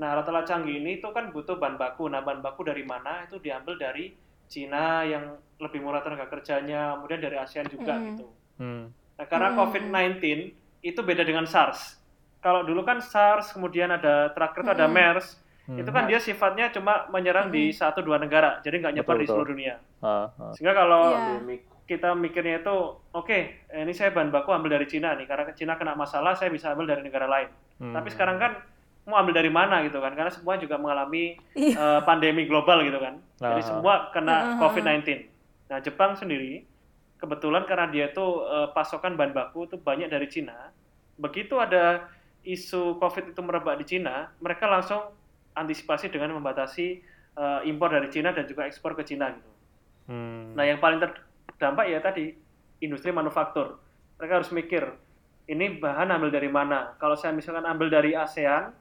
[0.00, 2.08] Nah, alat-alat canggih ini itu kan butuh bahan baku.
[2.10, 3.22] Nah, bahan baku dari mana?
[3.28, 4.16] Itu diambil dari
[4.50, 8.06] Cina yang lebih murah tenaga kerjanya, kemudian dari ASEAN juga Hmm.
[8.10, 8.26] gitu.
[8.58, 8.84] hmm,
[9.20, 9.58] Nah, karena Hmm.
[9.60, 12.01] COVID-19 itu beda dengan SARS.
[12.42, 14.92] Kalau dulu kan SARS, kemudian ada terakhir itu ada Hmm.
[14.92, 15.26] MERS,
[15.64, 15.78] hmm.
[15.78, 19.24] itu kan dia sifatnya cuma menyerang di satu dua negara, jadi nggak nyebar Betul, di
[19.24, 19.34] betul.
[19.38, 19.74] seluruh dunia.
[20.02, 20.50] Ah, ah.
[20.52, 21.18] Sehingga kalau Iya.
[21.38, 21.60] Pandemik.
[21.82, 22.76] kita mikirnya itu,
[23.10, 23.38] oke,
[23.68, 26.88] ini saya bahan baku ambil dari Cina nih, karena Cina kena masalah, saya bisa ambil
[26.88, 27.46] dari negara lain.
[27.78, 27.92] Hmm.
[27.92, 28.52] Tapi sekarang kan
[29.02, 30.10] mau ambil dari mana gitu kan?
[30.10, 31.74] Karena semua juga mengalami Iya.
[31.74, 33.18] eh, pandemi global gitu kan.
[33.36, 33.68] Jadi Aha.
[33.68, 34.58] semua kena Aha.
[34.58, 35.26] COVID-19.
[35.68, 36.62] Nah, Jepang sendiri
[37.18, 40.70] kebetulan karena dia tuh eh, pasokan bahan baku itu banyak dari Cina.
[41.14, 42.08] Begitu ada
[42.42, 45.00] isu COVID itu merebak di Cina, mereka langsung
[45.54, 46.86] antisipasi dengan membatasi
[47.38, 49.50] eh, impor dari Cina dan juga ekspor ke Cina gitu.
[50.10, 50.52] Hmm.
[50.58, 52.34] Nah, yang paling terdampak ya tadi
[52.82, 53.78] industri manufaktur.
[54.18, 54.82] Mereka harus mikir,
[55.46, 56.94] ini bahan ambil dari mana?
[56.98, 58.74] Kalau saya misalkan ambil dari ASEAN,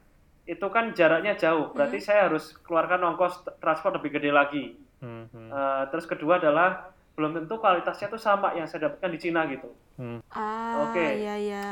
[0.46, 1.70] itu kan jaraknya jauh.
[1.74, 4.66] Berarti saya harus keluarkan ongkos transport lebih gede lagi.
[5.02, 9.20] Hmm, hmm, Eh, terus kedua adalah belum tentu kualitasnya tuh sama yang saya dapatkan di
[9.22, 9.70] Cina gitu.
[10.02, 10.20] hmm.
[10.34, 11.02] Ah, Oke.
[11.22, 11.68] iya iya.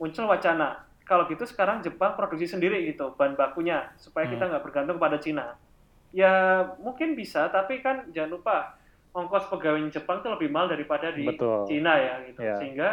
[0.00, 4.50] Muncul wacana, kalau gitu sekarang Jepang produksi sendiri gitu bahan bakunya supaya kita Hmm.
[4.56, 5.56] nggak bergantung pada Cina.
[6.10, 8.56] Ya mungkin bisa, tapi kan jangan lupa
[9.12, 11.68] ongkos pegawai Jepang itu lebih mahal daripada di Betul.
[11.68, 12.40] Cina ya gitu.
[12.40, 12.56] Iya.
[12.58, 12.88] Sehingga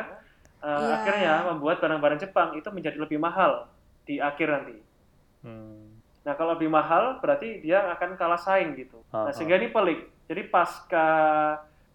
[0.60, 0.94] uh, Iya.
[1.00, 3.66] akhirnya membuat barang-barang Jepang itu menjadi lebih mahal
[4.06, 4.78] di akhir nanti.
[5.42, 5.98] Hmm.
[6.22, 9.02] Nah, kalau lebih mahal berarti dia akan kalah saing gitu.
[9.10, 9.34] Nah, Aha.
[9.34, 10.06] sehingga ini pelik.
[10.30, 11.06] Jadi pasca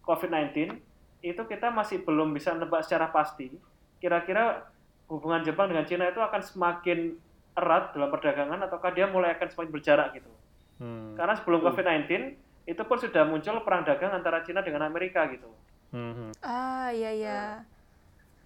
[0.03, 0.75] COVID-19
[1.23, 3.49] itu kita masih belum bisa nebak secara pasti
[3.97, 4.67] kira-kira
[5.07, 7.15] hubungan Jepang dengan Cina itu akan semakin
[7.57, 10.29] erat dalam perdagangan ataukah dia mulai akan semakin berjarak gitu.
[10.77, 11.17] Hmm.
[11.17, 12.05] Karena sebelum COVID-19
[12.67, 15.49] itu pun sudah muncul perang dagang antara Cina dengan Amerika gitu.
[15.89, 16.31] Hmm, hmm.
[16.43, 17.41] Ah, iya iya.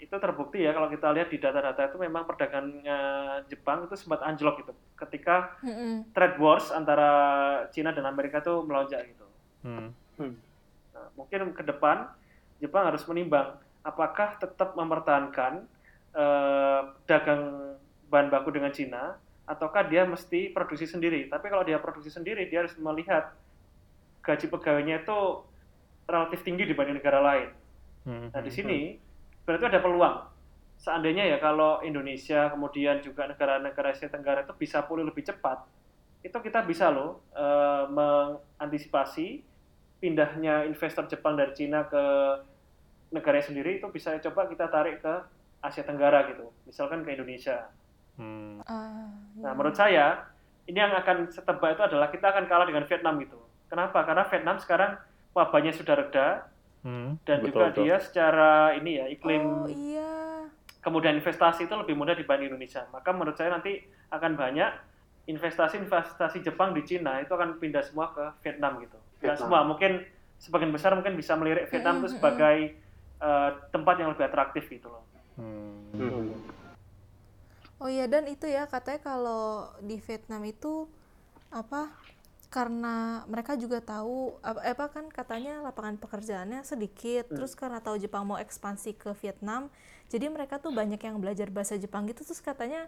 [0.01, 2.99] itu terbukti ya kalau kita lihat di data-data itu memang perdagangannya
[3.53, 6.09] Jepang itu sempat anjlok gitu ketika Mm-mm.
[6.09, 7.09] trade wars antara
[7.69, 9.29] Cina dan Amerika itu melonjak gitu.
[9.61, 9.93] Hmm.
[10.17, 12.09] Nah, mungkin ke depan
[12.57, 15.69] Jepang harus menimbang apakah tetap mempertahankan
[16.15, 17.75] eh, dagang
[18.11, 19.15] bahan baku dengan Cina
[19.47, 21.27] ataukah dia mesti produksi sendiri.
[21.27, 23.35] Tapi kalau dia produksi sendiri dia harus melihat
[24.21, 25.19] gaji pegawainya itu
[26.05, 27.49] relatif tinggi dibanding negara lain.
[28.05, 28.57] Hmm, Nah, di hmm.
[28.57, 28.79] sini
[29.45, 30.15] berarti ada peluang.
[30.81, 35.61] Seandainya ya kalau Indonesia kemudian juga negara-negara Asia Tenggara itu bisa pulih lebih cepat,
[36.25, 39.45] itu kita bisa loh eh, mengantisipasi
[40.01, 42.03] pindahnya investor Jepang dari Cina ke
[43.13, 45.15] negaranya sendiri itu bisa coba kita tarik ke
[45.61, 46.49] Asia Tenggara gitu.
[46.65, 47.69] Misalkan ke Indonesia.
[48.17, 48.59] Hmm.
[48.65, 49.07] Ah,
[49.39, 49.55] Nah, iya.
[49.55, 50.05] menurut saya
[50.65, 53.39] ini yang akan setebak itu adalah kita akan kalah dengan Vietnam gitu.
[53.65, 54.03] Kenapa?
[54.03, 54.91] Karena Vietnam sekarang
[55.31, 56.27] wabahnya sudah reda
[56.81, 57.13] Hmm.
[57.23, 57.83] dan Betul, juga betul.
[57.85, 60.49] dia secara ini ya iklim Oh iya.
[60.81, 62.89] kemudian investasi itu lebih mudah dibanding Indonesia.
[62.89, 64.71] Maka menurut saya nanti akan banyak
[65.29, 68.97] investasi-investasi Jepang di Cina itu akan pindah semua ke Vietnam gitu.
[69.21, 70.01] Tidak semua, mungkin
[70.37, 72.73] sebagian besar mungkin bisa melirik Vietnam itu sebagai
[73.21, 75.05] eh, tempat yang lebih atraktif gitu loh.
[75.39, 75.91] Hmm.
[75.95, 76.27] Hmm.
[77.81, 80.85] Oh iya dan itu ya katanya kalau di Vietnam itu
[81.49, 81.89] apa
[82.51, 87.35] karena mereka juga tahu apa, apa kan katanya lapangan pekerjaannya sedikit Hmm.
[87.39, 89.71] terus karena tahu Jepang mau ekspansi ke Vietnam
[90.11, 92.85] jadi mereka tuh banyak yang belajar bahasa Jepang gitu terus katanya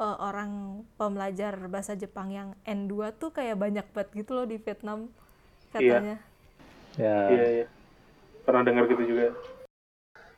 [0.00, 5.12] eh, orang pembelajar bahasa Jepang yang N2 tuh kayak banyak banget gitu loh di Vietnam
[5.70, 6.18] katanya
[6.94, 7.26] Ya.
[7.26, 7.66] Iya, iya.
[8.46, 9.34] Pernah dengar gitu juga.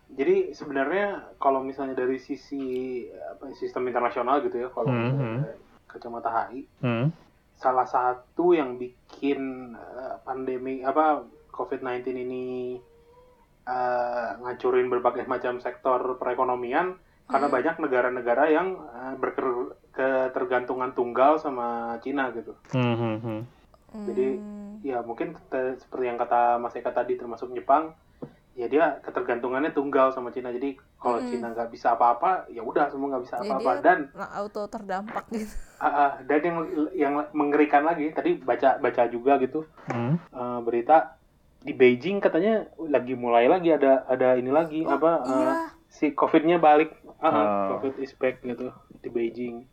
[0.06, 5.58] Jadi sebenarnya kalau misalnya dari sisi apa sistem internasional gitu ya, kalau Hmm, misalnya
[5.90, 7.10] kacamata HI, Hmm.
[7.58, 12.44] salah satu yang bikin eh, pandemi apa COVID-19 ini
[13.66, 16.94] eh, ngancurin berbagai macam sektor perekonomian
[17.26, 17.56] karena Hmm.
[17.58, 22.54] banyak negara-negara yang eh, berker- ketergantungan tunggal sama Cina gitu.
[22.70, 23.40] Hmm, hmm, hmm.
[24.06, 24.54] Jadi, Hmm.
[24.84, 27.96] Ya mungkin seperti yang kata Mas Eka tadi termasuk Jepang,
[28.56, 30.48] ya dia ketergantungannya tunggal sama Cina.
[30.48, 31.28] Jadi kalau Mm-mm.
[31.28, 33.72] Cina nggak bisa apa-apa, ya udah semua nggak bisa apa-apa.
[33.78, 35.52] Dan nah, auto terdampak gitu
[35.84, 36.56] ah, ah, dan yang
[36.90, 40.16] yang mengerikan lagi tadi baca baca juga gitu Hmm.
[40.16, 41.20] eh, berita
[41.60, 45.52] di Beijing katanya lagi mulai lagi ada ada ini lagi Oh, apa eh, iya
[45.86, 47.64] si COVID-nya balik, ah, Oh.
[47.76, 49.64] COVID is back gitu di Beijing.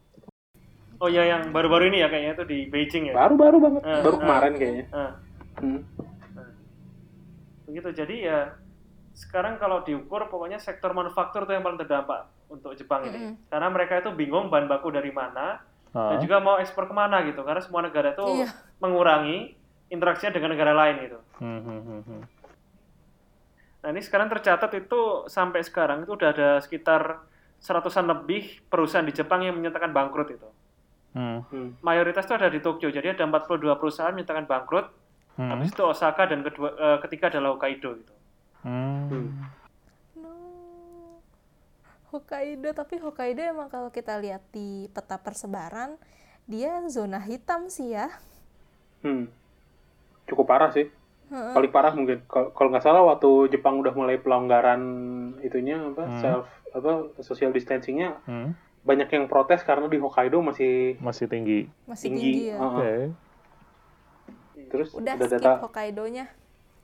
[0.98, 3.14] Oh ya yang baru-baru ini ya kayaknya itu di Beijing ya.
[3.14, 4.86] Baru-baru banget, Eh, baru kemarin kayaknya.
[4.90, 5.12] Nah,
[5.56, 5.80] Hmm.
[7.66, 7.90] begitu.
[7.94, 8.56] Jadi ya
[9.14, 13.18] sekarang kalau diukur pokoknya sektor manufaktur itu yang paling terdampak untuk Jepang ini.
[13.18, 13.34] Mm-mm.
[13.48, 15.62] Karena mereka itu bingung bahan baku dari mana
[15.94, 16.22] dan Ah.
[16.22, 17.46] juga mau ekspor ke mana gitu.
[17.46, 18.50] Karena semua negara itu Iya.
[18.82, 19.54] mengurangi
[19.88, 21.20] interaksinya dengan negara lain gitu.
[21.38, 22.22] Hmm, hmm, hmm, hmm.
[23.84, 27.22] Nah ini sekarang tercatat itu sampai sekarang itu udah ada sekitar
[27.60, 30.50] seratusan lebih perusahaan di Jepang yang menyatakan bangkrut itu.
[31.14, 31.46] Hmm.
[31.54, 31.78] Hmm.
[31.80, 34.90] Mayoritas itu ada di Tokyo, jadi ada 42 perusahaan menyatakan bangkrut.
[35.38, 35.50] Hmm.
[35.50, 38.13] Habis itu Osaka dan kedua, eh, ketiga adalah Hokkaido gitu.
[38.64, 39.06] Hmm.
[39.06, 39.28] Hmm.
[40.16, 40.32] No.
[42.10, 45.96] Hokkaido, tapi Hokkaido emang kalau kita lihat di peta persebaran,
[46.46, 48.08] dia zona hitam sih ya.
[49.00, 49.28] Hmm.
[50.26, 50.88] Cukup parah sih.
[51.24, 51.56] Heeh.
[51.56, 54.82] paling parah mungkin Kal- kalau nggak salah waktu Jepang udah mulai pelonggaran
[55.42, 56.20] itunya apa Hmm.
[56.20, 56.92] self apa
[57.24, 58.54] social distancingnya Hmm.
[58.84, 61.66] banyak yang protes karena di Hokkaido masih Masih tinggi.
[61.88, 62.58] Masih tinggi, tinggi ya.
[62.60, 62.70] Heeh.
[62.70, 62.94] Oke.
[64.70, 66.26] terus Udah udah skip data Hokkaido-nya.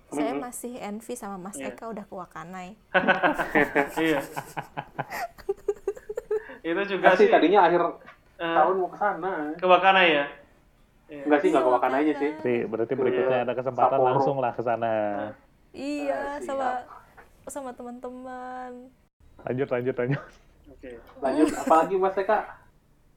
[0.10, 1.70] Saya masih envy sama Mas Iya.
[1.70, 2.70] Eka udah ke Wakanai.
[4.02, 4.20] iya.
[6.60, 7.82] itu juga sih sih tadinya akhir
[8.38, 10.26] eh, tahun mau ke sana ke Wakana ya.
[11.10, 11.24] Iya.
[11.26, 13.46] enggak sih nggak ke Iya, Wakana aja sih Berarti, berarti berikutnya Iya.
[13.48, 14.08] ada kesempatan Sapporo.
[14.14, 14.94] langsung lah ke sana.
[15.70, 16.68] Iya, Ah, sama
[17.46, 18.72] sama teman-teman.
[19.42, 20.22] Lanjut, lanjut, lanjut.
[20.70, 20.92] Oke.
[21.18, 22.40] lanjut apalagi Mas Eka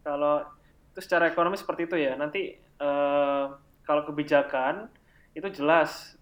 [0.02, 0.42] Kalau
[0.88, 2.16] itu secara ekonomi seperti itu ya.
[2.16, 3.44] Nanti eh,
[3.82, 4.88] kalau kebijakan
[5.32, 6.14] itu jelas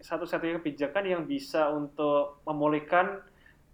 [0.00, 3.18] satu-satunya kebijakan yang bisa untuk memulihkan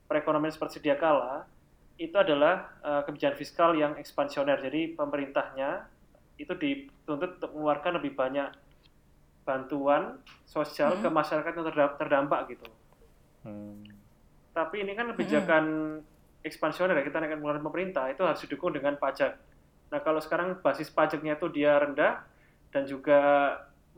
[0.09, 1.45] perekonomian seperti sedia kala
[2.01, 4.57] itu adalah eh, kebijakan fiskal yang ekspansioner.
[4.57, 5.85] Jadi pemerintahnya
[6.41, 8.49] itu dituntut untuk mengeluarkan lebih banyak
[9.45, 10.16] bantuan
[10.49, 11.03] sosial Hmm.
[11.05, 12.64] ke masyarakat yang terda- terdampak gitu.
[13.45, 13.85] Hmm.
[14.57, 15.64] Tapi ini kan kebijakan
[16.41, 19.37] ekspansioner ya, kita naikkan pengeluaran pemerintah itu harus didukung dengan pajak.
[19.93, 22.24] Nah kalau sekarang basis pajaknya itu dia rendah
[22.72, 23.20] dan juga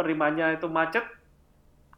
[0.02, 1.06] penerimaannya itu macet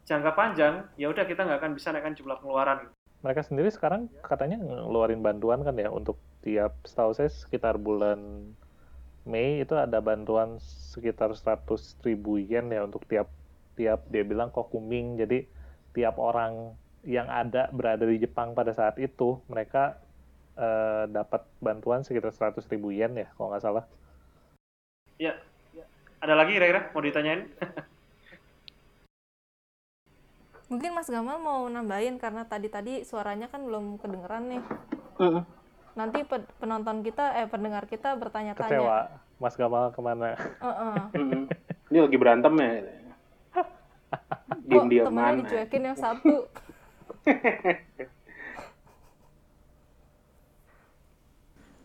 [0.05, 2.85] jangka panjang, ya udah kita nggak akan bisa naikkan jumlah pengeluaran.
[3.25, 8.53] Mereka sendiri sekarang katanya ngeluarin bantuan kan ya untuk tiap setahu saya sekitar bulan
[9.25, 10.61] Mei itu ada bantuan
[10.93, 11.65] sekitar 100
[12.05, 13.33] ribu yen ya untuk tiap
[13.73, 15.49] tiap dia bilang kokuming jadi
[15.97, 19.97] tiap orang yang ada berada di Jepang pada saat itu mereka
[20.53, 23.89] eh, dapat bantuan sekitar 100 ribu yen ya kalau nggak salah
[25.15, 25.31] Ya,
[26.19, 27.47] ada lagi kira-kira mau ditanyain?
[30.65, 34.61] Mungkin Mas Gamal mau nambahin karena tadi-tadi suaranya kan belum kedengeran nih.
[35.93, 38.67] Nanti pe- penonton kita eh pendengar kita bertanya-tanya.
[38.67, 38.99] kecewa
[39.35, 40.95] Mas Gamal ke mana Heeh.
[41.11, 41.43] Mm-mm.
[41.91, 42.71] ini lagi berantem ya
[43.51, 46.35] Kok diam-diaman temennya dicuekin yang satu?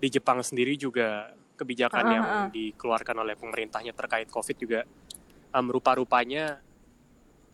[0.00, 2.46] Di Jepang sendiri juga kebijakan Ah, yang ah.
[2.48, 4.80] dikeluarkan oleh pemerintahnya terkait COVID juga
[5.52, 6.56] um, rupa-rupanya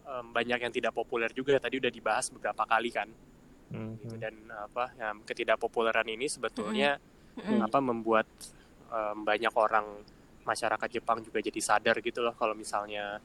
[0.07, 3.11] em, banyak yang tidak populer juga tadi udah dibahas beberapa kali kan
[3.67, 3.99] Mhm.
[3.99, 4.15] gitu.
[4.17, 7.03] dan apa ya, ketidakpopuleran ini sebetulnya
[7.35, 7.67] Mm-mm.
[7.67, 8.27] apa membuat
[8.87, 10.07] em, banyak orang
[10.47, 13.19] masyarakat Jepang juga jadi sadar gitu loh kalau misalnya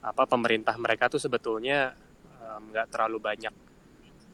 [0.00, 1.92] apa pemerintah mereka tuh sebetulnya
[2.42, 3.54] nggak terlalu banyak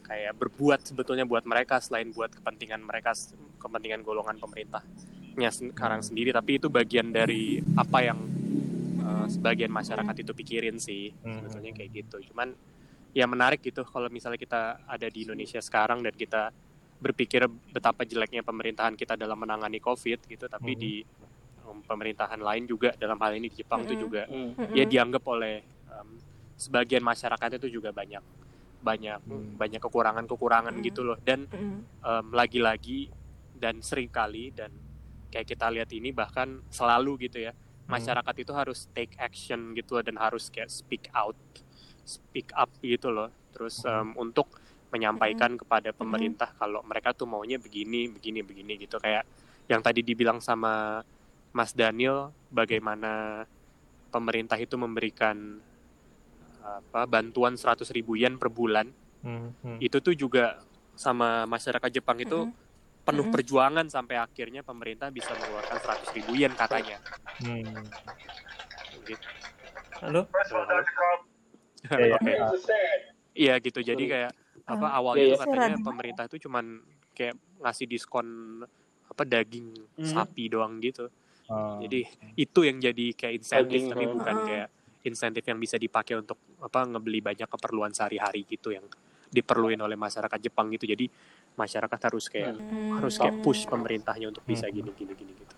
[0.01, 3.13] kayak berbuat sebetulnya buat mereka selain buat kepentingan mereka
[3.61, 8.17] kepentingan golongan pemerintahnya sekarang sendiri tapi itu bagian dari apa yang
[9.09, 11.33] eh, sebagian masyarakat itu pikirin sih Mhm.
[11.41, 12.53] sebetulnya kayak gitu cuman
[13.11, 16.53] ya menarik gitu kalau misalnya kita ada di Indonesia sekarang dan kita
[16.99, 20.81] berpikir betapa jeleknya pemerintahan kita dalam menangani COVID gitu tapi Mhm.
[20.81, 20.95] di
[21.65, 24.57] um, pemerintahan lain juga dalam hal ini di Jepang itu juga Hmm.
[24.73, 26.17] Ya dianggap oleh um,
[26.55, 28.21] sebagian masyarakat itu juga banyak
[28.81, 29.53] banyak Hmm.
[29.55, 30.85] banyak kekurangan-kekurangan Hmm.
[30.85, 31.45] gitu loh dan
[32.01, 33.11] um, lagi-lagi
[33.53, 34.71] dan sering kali dan
[35.29, 37.53] kayak kita lihat ini bahkan selalu gitu ya
[37.89, 41.37] masyarakat itu harus take action gitu loh, dan harus kayak speak out
[42.05, 43.33] speak up gitu loh.
[43.53, 44.49] Terus um, untuk
[44.89, 48.97] menyampaikan kepada pemerintah kalau mereka tuh maunya begini begini begini gitu.
[48.97, 49.29] Kayak
[49.69, 51.05] yang tadi dibilang sama
[51.53, 53.45] Mas Daniel bagaimana
[54.09, 55.61] pemerintah itu memberikan
[56.65, 58.89] apa bantuan 100 ribu yen per bulan.
[59.19, 59.83] Mhm.
[59.83, 60.63] itu tuh juga
[60.95, 62.68] sama masyarakat Jepang itu Mm-mm.
[63.09, 63.33] Penuh Mm-mm.
[63.33, 67.01] perjuangan sampai akhirnya pemerintah bisa mengeluarkan 100 ribu yen katanya.
[67.41, 67.81] Hmm.
[69.09, 69.29] Gitu.
[70.05, 70.29] Halo?
[71.89, 72.17] Ya, ya.
[72.21, 72.35] Oke.
[73.33, 73.81] Iya gitu.
[73.81, 74.13] Jadi Sorry.
[74.13, 74.33] kayak
[74.69, 75.57] apa Ah, awalnya iya, tuh iya.
[75.57, 76.65] katanya pemerintah itu cuman
[77.17, 77.35] kayak
[77.65, 78.29] ngasih diskon
[79.09, 80.05] apa daging Hmm.
[80.05, 81.09] sapi doang gitu.
[81.49, 81.81] Oh.
[81.81, 82.05] Jadi
[82.37, 84.15] itu yang jadi kayak insentif Daging, tapi hmm.
[84.21, 84.45] bukan Ah.
[84.45, 84.69] kayak
[85.01, 88.85] insentif yang bisa dipakai untuk apa ngebeli banyak keperluan sehari-hari gitu yang
[89.29, 90.85] diperluin oleh masyarakat Jepang gitu.
[90.85, 91.07] Jadi
[91.55, 92.97] masyarakat harus kayak Hmm.
[92.97, 94.75] harus kayak push pemerintahnya untuk bisa Hmm.
[94.75, 95.55] gini gini gini gitu.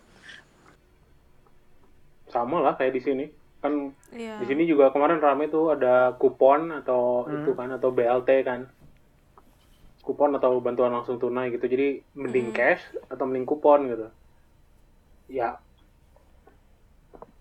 [2.31, 3.27] sama lah kayak di sini
[3.59, 4.39] kan Iya.
[4.39, 7.43] di sini juga kemarin rame tuh ada kupon atau Hmm.
[7.43, 8.71] itu kan atau BLT kan
[10.01, 12.57] kupon atau bantuan langsung tunai gitu jadi mending Hmm.
[12.57, 14.07] cash atau mending kupon gitu
[15.29, 15.59] ya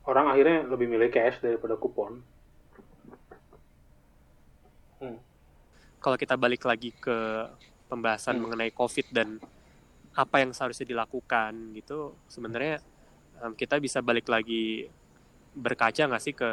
[0.03, 2.25] orang akhirnya lebih milih cash daripada kupon
[5.99, 7.47] kalau kita balik lagi ke
[7.91, 8.49] pembahasan Hmm.
[8.49, 9.37] mengenai COVID dan
[10.15, 12.81] apa yang seharusnya dilakukan gitu, sebenarnya
[13.39, 14.89] em, kita bisa balik lagi
[15.55, 16.49] berkaca nggak sih ke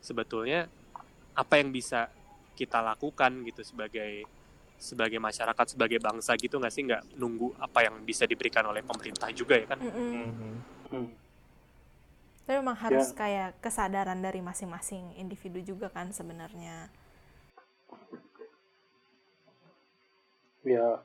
[0.00, 0.68] sebetulnya
[1.36, 2.08] apa yang bisa
[2.56, 4.24] kita lakukan gitu sebagai
[4.80, 9.28] sebagai masyarakat sebagai bangsa gitu nggak sih nggak nunggu apa yang bisa diberikan oleh pemerintah
[9.32, 9.78] juga ya kan?
[9.80, 10.28] Mhm.
[10.90, 11.08] Hmm.
[12.48, 16.90] Tapi memang harus kayak kesadaran dari masing-masing individu juga kan sebenarnya.
[20.62, 21.00] Ya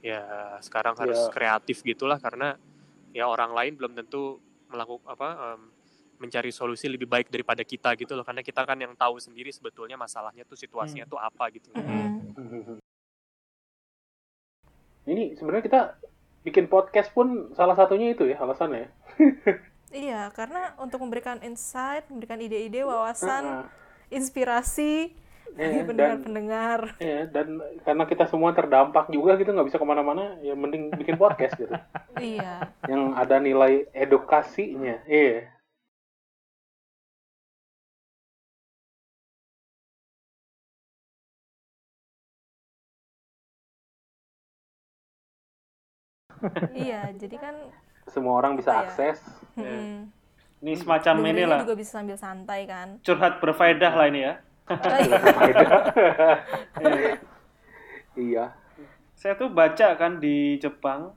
[0.00, 0.22] ya
[0.62, 1.32] sekarang harus Ya.
[1.32, 2.54] kreatif gitulah karena
[3.10, 4.38] ya orang lain belum tentu
[4.68, 5.60] melakukan apa em,
[6.16, 9.98] mencari solusi lebih baik daripada kita gitu loh karena kita kan yang tahu sendiri sebetulnya
[9.98, 12.78] masalahnya tuh situasinya tuh apa gitu Mm-mm.
[15.12, 15.80] ini sebenarnya kita
[16.42, 18.86] bikin podcast pun salah satunya itu ya alasannya
[19.86, 24.18] Iya, karena untuk memberikan insight, memberikan ide-ide, wawasan, Heeh.
[24.18, 25.14] inspirasi
[25.54, 26.80] bagi Iya, dan pendengar-pendengar.
[27.00, 27.46] ya dan
[27.82, 31.74] karena kita semua terdampak juga gitu nggak bisa ke mana-mana ya mending bikin podcast gitu
[32.18, 32.74] Iya.
[32.90, 35.52] yang ada nilai edukasinya iya
[46.76, 47.54] iya, jadi kan
[48.06, 48.86] semua orang bisa Apa ya?
[48.86, 49.18] akses
[49.56, 50.10] mm-mm.
[50.56, 52.88] Ini semacam Dengerinnya inilah juga bisa sambil santai kan.
[53.04, 54.34] curhat berfaedah lah ini ya.
[58.16, 58.54] iya
[59.16, 61.14] Saya tuh baca kan di Jepang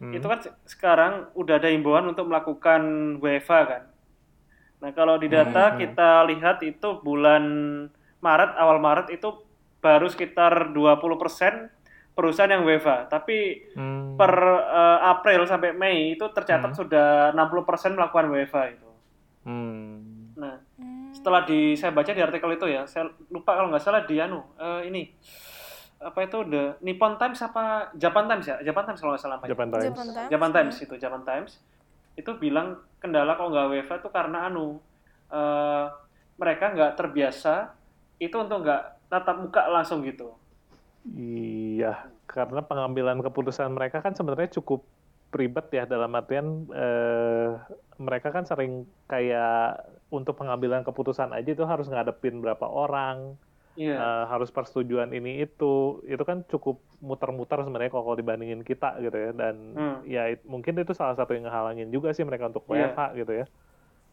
[0.00, 0.16] Hmm.
[0.16, 2.80] itu kan se- sekarang udah ada himbauan untuk melakukan
[3.20, 3.82] WFA kan.
[4.80, 5.76] Nah kalau di data Hmm.
[5.76, 7.44] kita lihat itu bulan
[8.24, 9.44] Maret awal Maret itu
[9.84, 11.68] baru sekitar 20%
[12.16, 13.12] perusahaan yang WFA.
[13.12, 14.16] Tapi Hmm.
[14.16, 14.32] per
[14.72, 16.80] eh, April sampai Mei itu tercatat Hmm.
[16.80, 18.88] sudah 60% melakukan WFA itu.
[19.44, 20.09] Hmm.
[21.20, 24.40] Setelah di saya baca di artikel itu ya, saya lupa kalau nggak salah di anu
[24.56, 25.12] eh, ini
[26.00, 28.56] apa itu the Nippon Times apa Japan Times ya?
[28.64, 29.50] Japan Times kalau nggak salah namanya.
[29.52, 29.84] Japan Times.
[29.84, 30.30] Japan Times.
[30.32, 31.52] Japan Times itu Japan Times
[32.16, 34.80] itu bilang kendala kalau nggak WFA itu karena anu
[35.28, 35.86] eh,
[36.40, 37.76] mereka nggak terbiasa
[38.16, 40.32] itu untuk nggak tatap muka langsung gitu.
[41.16, 44.84] Iya, karena pengambilan keputusan mereka kan sebenarnya cukup
[45.30, 47.60] ribet ya dalam artian eh,
[48.00, 53.38] mereka kan sering kayak untuk pengambilan keputusan aja itu harus ngadepin berapa orang,
[53.74, 53.94] Iya.
[53.94, 59.30] eh, harus persetujuan ini itu, itu kan cukup muter-muter sebenarnya kalau, dibandingin kita gitu ya
[59.30, 59.96] dan Hmm.
[60.04, 62.90] ya it- mungkin itu salah satu yang ngehalangin juga sih mereka untuk Iya.
[62.90, 63.46] WFH gitu ya.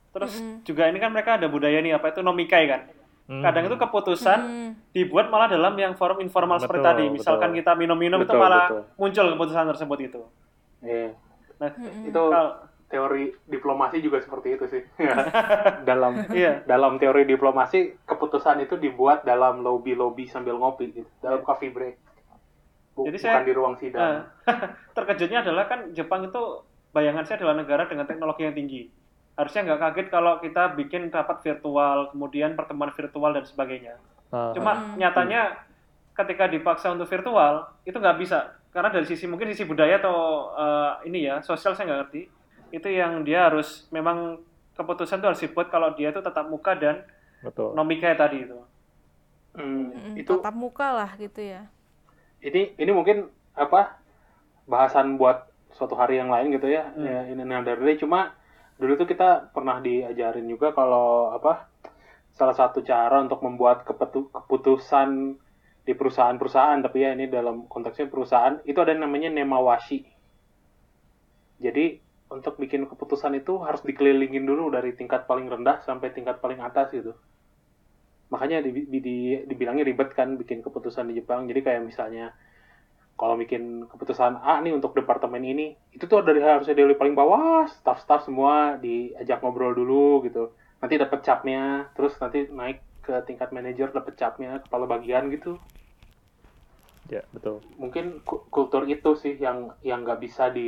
[0.08, 0.56] Terus Mm-mm.
[0.64, 2.82] juga ini kan mereka ada budaya nih apa itu nomikai kan.
[3.28, 3.44] Hmm.
[3.44, 4.72] kadang itu keputusan Hmm.
[4.96, 7.06] dibuat malah dalam yang forum informal seperti Betul, tadi.
[7.12, 7.60] Misalkan betul.
[7.60, 8.82] kita minum-minum itu malah betul.
[8.96, 10.22] muncul keputusan tersebut itu.
[10.80, 11.12] Iya.
[11.60, 12.08] Nah, Mm-mm.
[12.08, 12.56] Itu kalau-
[12.88, 14.84] teori diplomasi juga seperti itu sih.
[15.90, 16.64] dalam iya.
[16.64, 21.96] dalam teori diplomasi keputusan itu dibuat dalam lobby-lobby sambil ngopi gitu, dalam coffee break.
[22.96, 24.02] Bu- Jadi bukan saya- di ruang sidang.
[24.02, 24.20] Nah,
[24.98, 26.42] terkejutnya adalah kan Jepang itu
[26.96, 28.88] bayangan saya adalah negara dengan teknologi yang tinggi.
[29.38, 34.02] Harusnya nggak kaget kalau kita bikin rapat virtual, kemudian pertemuan virtual dan sebagainya.
[34.34, 34.98] Ah, Cuma Mm-mm.
[34.98, 35.62] nyatanya
[36.18, 40.92] ketika dipaksa untuk virtual itu nggak bisa karena dari sisi mungkin sisi budaya atau eh,
[41.06, 42.22] ini ya sosial saya nggak ngerti
[42.74, 44.40] itu yang dia harus memang
[44.78, 46.96] keputusan itu harus dibuat kalau dia itu tatap muka dan
[47.42, 47.74] betul.
[47.76, 48.58] nomika tadi itu.
[49.58, 51.62] Hmm, Mm-mm, itu tatap muka lah gitu ya.
[52.42, 53.18] ini ini mungkin
[53.58, 53.98] apa
[54.68, 56.84] bahasan buat suatu hari yang lain gitu ya.
[56.94, 57.06] Hmm.
[57.06, 58.34] Ya ini another day cuma
[58.82, 61.66] dulu tuh kita pernah diajarin juga kalau apa
[62.38, 65.10] salah satu cara untuk membuat kepetu- keputusan
[65.88, 70.00] di perusahaan-perusahaan tapi ya ini dalam konteksnya perusahaan itu ada yang namanya nemawashi.
[71.58, 71.86] Jadi
[72.28, 76.92] untuk bikin keputusan itu harus dikelilingin dulu dari tingkat paling rendah sampai tingkat paling atas
[76.92, 77.16] gitu.
[78.28, 81.48] Makanya di, di, di- dibilangnya ribet kan bikin keputusan di Jepang.
[81.48, 82.36] Jadi kayak misalnya
[83.18, 87.66] kalau bikin keputusan A nih untuk departemen ini, itu tuh dari harusnya dari paling bawah,
[87.66, 90.54] staff-staff semua diajak ngobrol dulu gitu.
[90.78, 95.58] Nanti dapat capnya, terus nanti naik ke tingkat manajer dapat capnya, kepala bagian gitu.
[97.08, 97.64] Ya, betul.
[97.80, 100.68] Mungkin ku- kultur itu sih yang yang nggak bisa di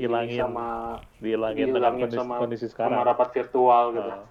[0.00, 0.40] Hilangin.
[0.40, 3.04] sama Dihilangin dengan dihilangin kondisi, sama, kondisi sama sekarang.
[3.04, 4.12] rapat virtual gitu.
[4.12, 4.24] Ah,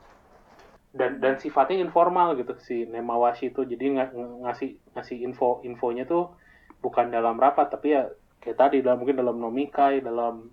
[0.96, 6.32] dan dan sifatnya informal gitu si nemawashi itu jadi ng- ngasih ngasih info infonya tuh
[6.80, 8.08] bukan dalam rapat tapi ya
[8.40, 10.50] kayak tadi dalam mungkin dalam nomikai dalam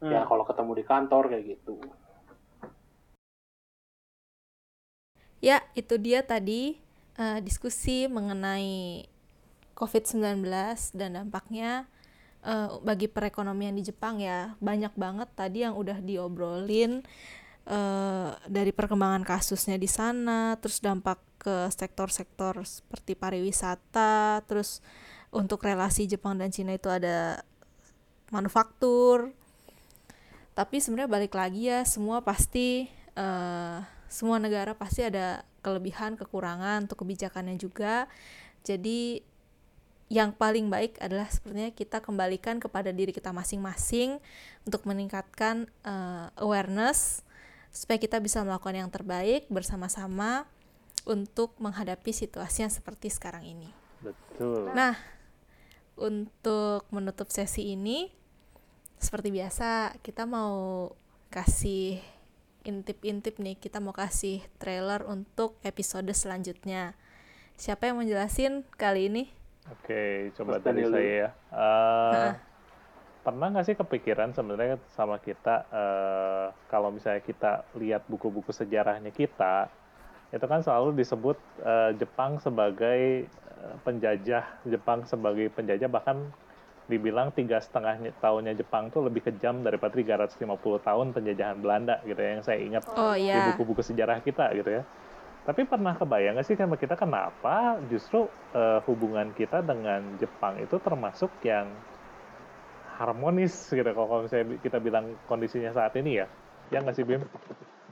[0.00, 0.08] Hmm.
[0.12, 1.76] ya kalau ketemu di kantor kayak gitu
[5.44, 6.80] Ya, itu dia tadi
[7.20, 9.04] eh, diskusi mengenai
[9.74, 10.46] COVID-19
[10.94, 11.86] dan dampaknya
[12.46, 14.54] eh, bagi perekonomian di Jepang ya.
[14.62, 17.02] Banyak banget tadi yang udah diobrolin
[17.66, 24.80] eh, dari perkembangan kasusnya di sana, terus dampak ke sektor-sektor seperti pariwisata, terus
[25.34, 27.42] untuk relasi Jepang dan Cina itu ada
[28.30, 29.34] manufaktur.
[30.54, 32.86] Tapi sebenarnya balik lagi ya, semua pasti
[33.18, 38.06] eh, semua negara pasti ada kelebihan, kekurangan untuk kebijakannya juga.
[38.62, 39.33] Jadi
[40.14, 44.22] yang paling baik adalah sepertinya kita kembalikan kepada diri kita masing-masing
[44.62, 47.26] untuk meningkatkan eh, awareness
[47.74, 50.46] supaya kita bisa melakukan yang terbaik bersama-sama
[51.02, 53.66] untuk menghadapi situasi yang seperti sekarang ini.
[53.98, 54.70] betul.
[54.70, 54.94] Nah,
[55.98, 58.14] untuk menutup sesi ini,
[59.02, 60.94] seperti biasa, kita mau
[61.34, 61.98] kasih
[62.62, 66.94] intip-intip nih, kita mau kasih trailer untuk episode selanjutnya.
[67.58, 69.43] Siapa yang mau jelasin kali ini?
[69.72, 71.28] Oke, coba Mas Daniel saya ya.
[71.52, 72.34] Eh, Heeh.
[73.24, 79.72] pernah nggak sih kepikiran sebenarnya sama kita eh, kalau misalnya kita lihat buku-buku sejarahnya kita,
[80.36, 83.24] itu kan selalu disebut eh, Jepang sebagai
[83.88, 86.28] penjajah, Jepang sebagai penjajah bahkan
[86.84, 92.30] dibilang tiga setengah tahunnya Jepang tuh lebih kejam daripada 350 tahun penjajahan Belanda gitu ya
[92.36, 94.82] yang saya ingat Oh di iya, buku-buku sejarah kita gitu ya.
[95.44, 98.24] Tapi pernah kebayang nggak sih sama kita kenapa justru
[98.56, 101.68] eh, hubungan kita dengan Jepang itu termasuk yang
[102.96, 106.26] harmonis gitu kalau misalnya kita bilang kondisinya saat ini ya.
[106.72, 107.20] Ya nggak sih Bim?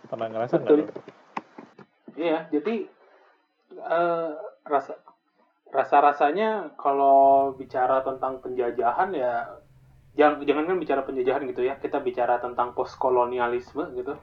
[0.09, 0.77] Pernah ngerasa nggak?
[2.17, 2.75] Iya jadi
[3.73, 4.31] eh,
[4.65, 4.93] rasa
[5.73, 9.33] rasa rasanya kalau bicara tentang penjajahan ya
[10.13, 14.21] jangan jangan kan bicara penjajahan gitu ya kita bicara tentang postkolonialisme gitu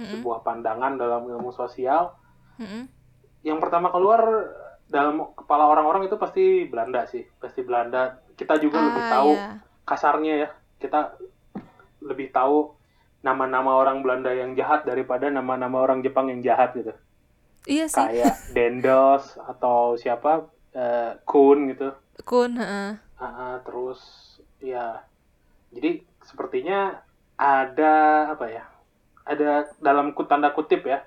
[0.00, 2.18] Mm-mm, sebuah pandangan dalam ilmu sosial
[2.60, 2.84] mm-mm,
[3.42, 4.20] yang pertama keluar
[4.90, 7.22] dalam kepala orang-orang itu pasti Belanda sih.
[7.38, 8.18] Pasti Belanda.
[8.34, 9.48] Kita juga lebih Ah, tahu iya.
[9.86, 10.48] kasarnya ya.
[10.82, 11.14] Kita
[12.02, 12.74] lebih tahu
[13.22, 16.92] nama-nama orang Belanda yang jahat daripada nama-nama orang Jepang yang jahat gitu.
[17.68, 21.92] Iya sih, kayak Dendos atau siapa eh, Kun gitu.
[22.26, 22.58] Kun.
[22.58, 24.00] Ah, ah, terus
[24.58, 25.04] ya.
[25.70, 26.98] Jadi sepertinya
[27.40, 28.64] ada apa ya
[29.24, 31.00] ada dalam tanda kutip ya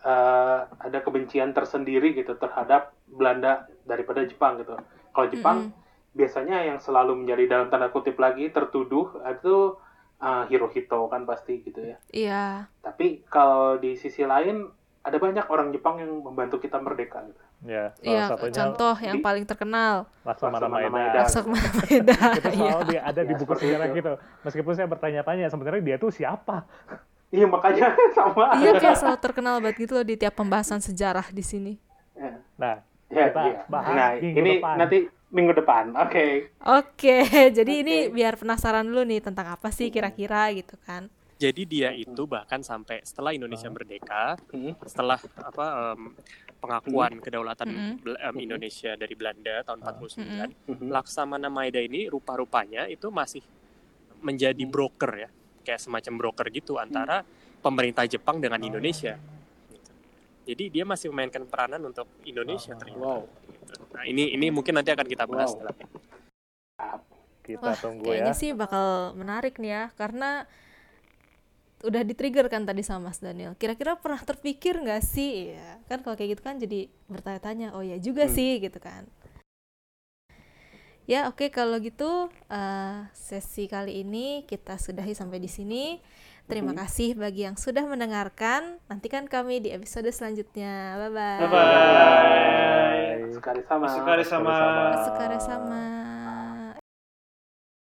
[0.00, 4.76] eh, ada kebencian tersendiri gitu terhadap Belanda daripada Jepang gitu
[5.10, 5.76] kalau Jepang Mm-mm.
[6.12, 9.78] biasanya yang selalu menjadi dalam tanda kutip lagi tertuduh itu
[10.18, 12.46] eh, Hirohito kan pasti gitu ya Iya,
[12.78, 14.66] tapi kalau di sisi lain
[14.98, 17.40] ada banyak orang Jepang yang membantu kita merdeka gitu.
[17.60, 18.24] Ya, salah iya.
[18.28, 21.10] satunya Contoh yang di- paling terkenal, Laksamana Maeda.
[21.16, 22.14] Laksamana Maeda.
[22.36, 22.52] Itu Iya.
[22.52, 23.96] selalu dia ada di Ya, buku sejarah itu.
[23.96, 24.12] gitu.
[24.44, 26.68] Meskipun saya bertanya-tanya sebenarnya dia tuh siapa?
[27.28, 28.56] Iya makanya sama.
[28.56, 31.74] Iya kayak selalu terkenal banget gitu loh di tiap pembahasan sejarah di sini.
[32.56, 33.60] Nah, Ya, Kita iya.
[33.72, 34.74] bahas Nah, minggu ini depan.
[34.76, 34.98] nanti
[35.30, 35.84] minggu depan.
[35.96, 36.52] Oke.
[36.60, 37.16] Oke,
[37.56, 38.12] jadi ini Oke.
[38.12, 41.08] biar penasaran dulu nih tentang apa sih kira-kira gitu kan.
[41.38, 44.76] Jadi dia itu bahkan sampai setelah Indonesia merdeka, Hmm.
[44.84, 45.66] setelah apa
[45.96, 46.12] em,
[46.58, 47.96] pengakuan kedaulatan
[48.36, 50.90] Indonesia dari Belanda tahun 49, Mhm.
[50.90, 53.40] Laksamana Maeda ini rupa-rupanya itu masih
[54.18, 54.68] menjadi Hmm.
[54.68, 55.30] broker ya,
[55.62, 57.22] kayak semacam broker gitu antara
[57.58, 59.18] pemerintah Jepang dengan Indonesia.
[59.70, 59.90] Gitu.
[60.48, 63.02] Jadi dia masih memainkan peranan untuk Indonesia ternyata.
[63.02, 63.20] Wow.
[63.26, 63.74] Gitu.
[63.94, 65.52] Nah ini ini mungkin nanti akan kita bahas.
[65.52, 65.60] Wow.
[65.66, 65.78] dalam-
[67.48, 68.40] kita Wah, tunggu kayaknya ya.
[68.44, 70.44] sih bakal menarik nih ya, karena
[71.80, 73.56] udah di-trigger kan tadi sama Mas Daniel.
[73.56, 75.56] Kira-kira pernah terpikir nggak sih?
[75.56, 78.34] Ya, kan kalau kayak gitu kan jadi bertanya-tanya, oh ya juga Hmm.
[78.36, 79.08] sih gitu kan.
[81.08, 86.04] Ya oke kalau gitu eh, sesi kali ini kita sudahi sampai di sini.
[86.44, 86.80] Terima Mhm.
[86.80, 88.76] kasih bagi yang sudah mendengarkan.
[88.88, 90.96] Nantikan kami di episode selanjutnya.
[90.96, 91.38] Bye bye.
[91.40, 93.32] Bye bye.
[93.32, 93.86] Sekali sama.
[93.88, 94.56] Sekali sama.
[95.04, 95.82] Sekali sama.